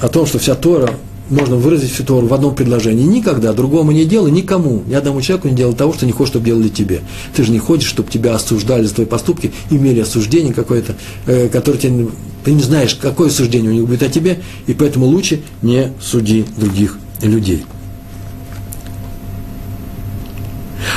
[0.00, 0.90] о том, что вся Тора
[1.30, 3.04] можно выразить всю Тору в одном предложении.
[3.04, 6.46] Никогда другому не делай, никому, ни одному человеку не делай того, что не хочешь, чтобы
[6.46, 7.00] делали тебе.
[7.34, 10.96] Ты же не хочешь, чтобы тебя осуждали за твои поступки, имели осуждение какое-то,
[11.26, 12.08] э, которое тебе,
[12.44, 16.44] ты не знаешь, какое осуждение у них будет о тебе, и поэтому лучше не суди
[16.56, 17.64] других людей.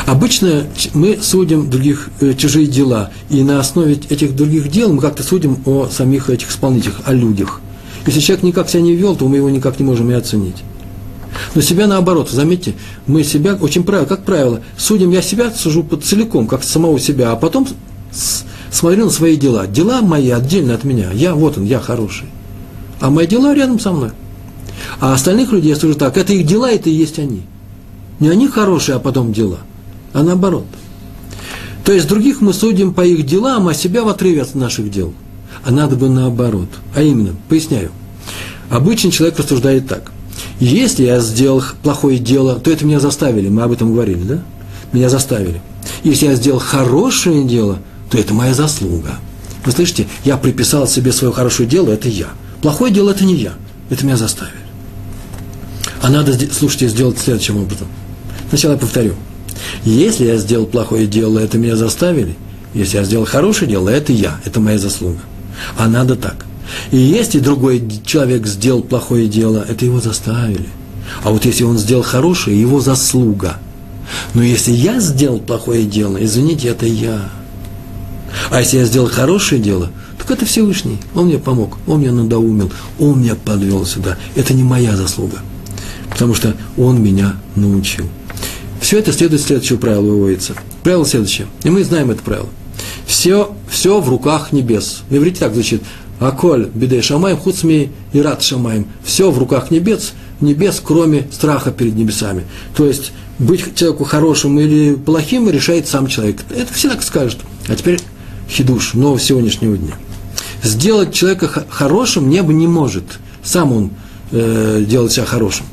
[0.06, 5.24] Обычно мы судим других э, чужие дела, и на основе этих других дел мы как-то
[5.24, 7.62] судим о самих этих исполнителях, о людях–
[8.06, 10.58] если человек никак себя не вел, то мы его никак не можем и оценить.
[11.54, 12.74] Но себя наоборот, заметьте,
[13.06, 17.36] мы себя, очень правильно, как правило, судим, я себя сужу целиком, как самого себя, а
[17.36, 17.68] потом
[18.72, 19.68] смотрю на свои дела.
[19.68, 21.12] Дела мои отдельно от меня.
[21.12, 22.28] Я, вот он, я хороший.
[23.00, 24.12] А мои дела рядом со мной.
[25.00, 27.44] А остальных людей я сужу так, это их дела, это и есть они.
[28.20, 29.60] Не они хорошие, а потом дела,
[30.14, 30.66] а наоборот.
[31.86, 35.14] То есть других мы судим по их делам, а себя в отрыве от наших дел–
[35.64, 36.70] а надо бы наоборот.
[36.96, 37.92] А именно, поясняю.
[38.70, 40.12] Обычный человек рассуждает так.
[40.60, 44.44] Если я сделал плохое дело, то это меня заставили, мы об этом говорили, да?
[44.92, 45.62] Меня заставили.
[46.04, 47.80] Если я сделал хорошее дело,
[48.10, 49.16] то это моя заслуга.
[49.66, 52.28] Вы слышите, я приписал себе свое хорошее дело, это я.
[52.62, 53.54] Плохое дело– это не я,
[53.90, 54.56] это меня заставили.
[56.02, 57.88] А надо, слушайте, сделать следующим образом.
[58.50, 59.14] Сначала я повторю.
[59.84, 62.36] Если я сделал плохое дело, это меня заставили.
[62.74, 65.20] Если я сделал хорошее дело, это я, это моя заслуга.
[65.78, 66.46] А надо так.
[66.92, 70.68] И если другой человек сделал плохое дело, это его заставили.
[71.24, 73.58] А вот если он сделал хорошее, его заслуга.
[74.34, 77.30] Но если я сделал плохое дело, извините, это я.
[78.52, 80.98] А если я сделал хорошее дело, так это Всевышний.
[81.16, 84.18] Он мне помог, он меня надоумил, он меня подвел сюда.
[84.36, 85.40] Это не моя заслуга.
[86.10, 88.06] Потому что он меня научил.
[88.82, 90.54] Все это следует следующего правила выводится.
[90.84, 91.48] Правило следующее.
[91.64, 92.50] И мы знаем это правило
[93.10, 95.04] все, все в руках небес.
[95.10, 95.84] В иврите так звучит.
[96.20, 98.88] Аколь бедей шамаем, хуцми и рад шамаем.
[99.04, 102.44] Все в руках небес, небес, кроме страха перед небесами.
[102.76, 106.42] То есть, быть человеку хорошим или плохим решает сам человек.
[106.50, 107.40] Это все так скажут.
[107.68, 108.00] А теперь
[108.50, 109.94] хидуш, нового сегодняшнего дня.
[110.62, 113.04] Сделать человека хорошим небо не может.
[113.44, 113.92] Сам он
[114.32, 115.66] э, делает себя хорошим.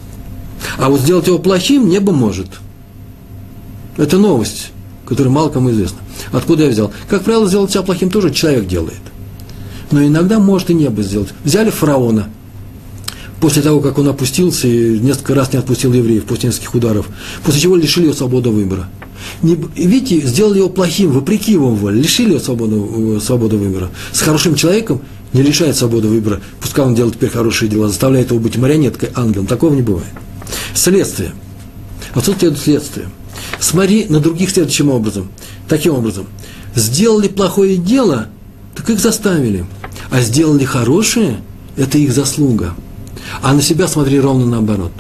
[0.79, 2.49] А вот сделать его плохим небо может.
[3.97, 4.71] Это новость,
[5.07, 5.99] которая мало кому известна.
[6.33, 6.93] Откуда я взял?
[7.09, 9.01] Как правило, сделать себя плохим тоже человек делает.
[9.91, 11.29] Но иногда может и небо сделать.
[11.45, 12.29] Взяли фараона.
[13.41, 17.07] После того, как он опустился и несколько раз не отпустил евреев после нескольких ударов,
[17.45, 18.89] после чего лишили его свободы выбора.
[19.43, 23.91] Не, видите, сделали его плохим, вопреки его воле, лишили его свободы, э, свободы выбора.
[24.13, 25.01] С хорошим человеком
[25.33, 29.47] не лишает свободы выбора, пускай он делает теперь хорошие дела, заставляет его быть марионеткой, ангелом.
[29.47, 30.09] Такого не бывает.
[30.75, 31.33] Следствие.
[32.15, 33.09] Отсюда следует следствие.
[33.61, 35.29] Смотри на других следующим образом.
[35.69, 36.27] Таким образом,
[36.75, 38.29] сделали плохое дело,
[38.75, 39.65] так их заставили.
[40.11, 41.41] А сделали хорошее,
[41.77, 42.75] это их заслуга.
[43.43, 44.93] А на себя смотри ровно наоборот.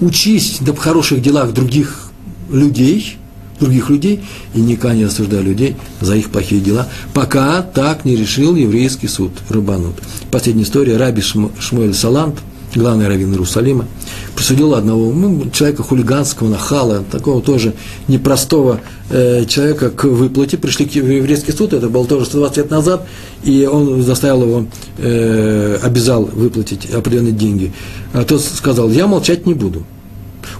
[0.00, 2.10] Учись на хороших делах других
[2.50, 3.16] людей,
[3.60, 8.54] других людей и никогда не осуждаю людей за их плохие дела, пока так не решил
[8.54, 9.96] еврейский суд Рабанут.
[10.30, 10.96] Последняя история.
[10.96, 12.36] Раби Шмуэль Салант,
[12.74, 13.86] главный раввин Иерусалима,
[14.34, 17.74] присудил одного ну, человека хулиганского, нахала, такого тоже
[18.08, 20.58] непростого э, человека к выплате.
[20.58, 23.06] Пришли в еврейский суд, это было тоже 120 лет назад,
[23.44, 24.66] и он заставил его,
[24.98, 27.72] э, обязал выплатить определенные деньги.
[28.12, 29.84] А тот сказал, я молчать не буду.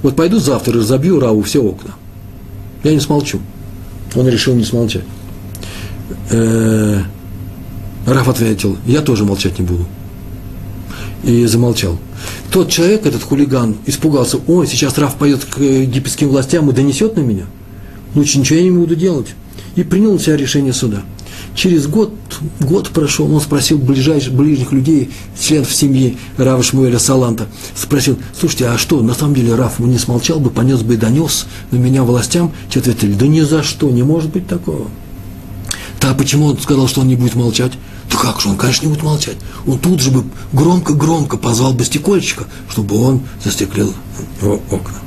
[0.03, 1.95] Вот пойду завтра и разобью Раву все окна.
[2.85, 3.41] Я не смолчу.
[4.15, 5.05] Он решил не смолчать.
[6.31, 7.01] Э,
[8.07, 9.87] Раф ответил, я тоже молчать не буду.
[11.25, 11.99] И замолчал.
[12.51, 17.21] Тот человек, этот хулиган, испугался, ой, сейчас Раф пойдет к египетским властям и донесет на
[17.21, 17.47] меня.
[18.15, 19.35] Лучше ничего я не буду делать.
[19.75, 21.03] И принял на себя решение суда.
[21.55, 22.13] Через год,
[22.61, 28.79] год прошел, он спросил ближайших, ближних людей, членов семьи Рава Шмуэля Саланта, спросил, слушайте, а
[28.79, 32.53] что, на самом деле Раф не смолчал бы, понес бы и донес на меня властям?
[32.71, 34.89] Те ответили, да ни за что, не может быть такого.
[36.01, 37.73] Да почему он сказал, что он не будет молчать?
[38.11, 39.37] Да как же, он, конечно, не будет молчать.
[39.67, 43.93] Он тут же бы громко-громко позвал бы стекольщика, чтобы он застеклил
[44.43, 44.99] окна.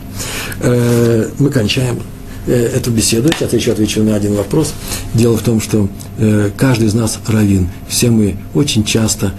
[0.60, 2.00] Э, мы кончаем.
[2.48, 3.30] Э, эту беседу.
[3.32, 4.74] Сейчас еще отвечу на один вопрос.
[5.14, 7.70] Дело в том, что э, каждый из нас равин.
[7.88, 9.34] Все мы очень часто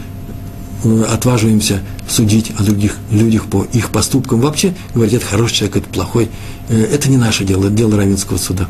[1.09, 4.41] отваживаемся судить о других людях по их поступкам.
[4.41, 6.29] Вообще говорить, это хороший человек, это плохой.
[6.69, 8.69] Это не наше дело, это дело равинского суда.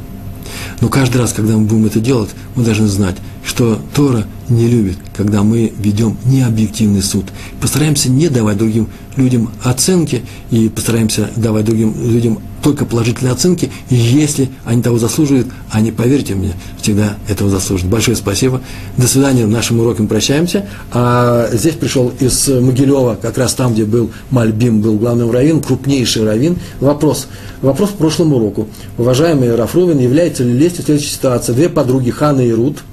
[0.83, 3.15] Но каждый раз, когда мы будем это делать, мы должны знать,
[3.53, 7.27] что Тора не любит, когда мы ведем необъективный суд.
[7.61, 14.49] Постараемся не давать другим людям оценки и постараемся давать другим людям только положительные оценки, если
[14.65, 17.93] они того заслуживают, они, поверьте мне, всегда этого заслуживают.
[17.93, 18.63] Большое спасибо.
[18.97, 19.47] До свидания.
[19.47, 20.65] Нашим уроком прощаемся.
[20.93, 26.25] А здесь пришел из Могилева, как раз там, где был Мальбим, был главным раввин, крупнейший
[26.25, 26.57] раввин.
[26.81, 27.27] Вопрос.
[27.61, 28.69] Вопрос к прошлому уроку.
[28.97, 31.55] Уважаемый Рафрувин, является ли лестью следующая ситуация?
[31.55, 32.85] Две подруги, Хана и Рут,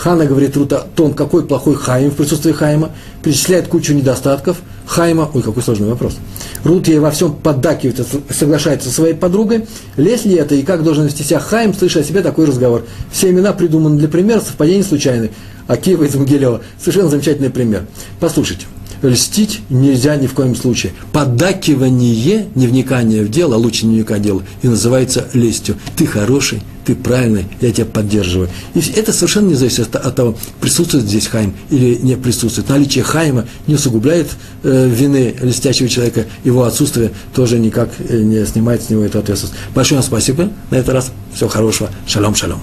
[0.00, 2.90] Хана говорит Рут о том, какой плохой Хаим в присутствии Хайма,
[3.22, 4.56] перечисляет кучу недостатков–
[4.90, 6.16] Хайма, ой, какой сложный вопрос.
[6.64, 9.66] Рут ей во всем поддакивает, соглашается со своей подругой.
[9.96, 12.84] Лезь ли это и как должен вести себя Хайм, слыша о себе такой разговор?
[13.12, 15.30] Все имена придуманы для примера, совпадение случайны.
[15.68, 16.62] Акива из Могилева.
[16.76, 17.86] Совершенно замечательный пример.
[18.18, 18.66] Послушайте.
[19.02, 20.92] Льстить нельзя ни в коем случае.
[21.12, 25.76] Поддакивание, не вникание в дело, а лучше не вникать в дело, и называется лестью.
[25.96, 28.48] Ты хороший, ты правильный, я тебя поддерживаю.
[28.74, 32.68] И это совершенно не зависит от, того, присутствует здесь Хайм или не присутствует.
[32.68, 34.28] Наличие Хайма не усугубляет
[34.62, 39.58] э, вины листящего человека, его отсутствие тоже никак э, не снимает с него эту ответственность.
[39.74, 41.12] Большое вам спасибо на этот раз.
[41.34, 41.90] Всего хорошего.
[42.06, 42.60] Шалом, шалом.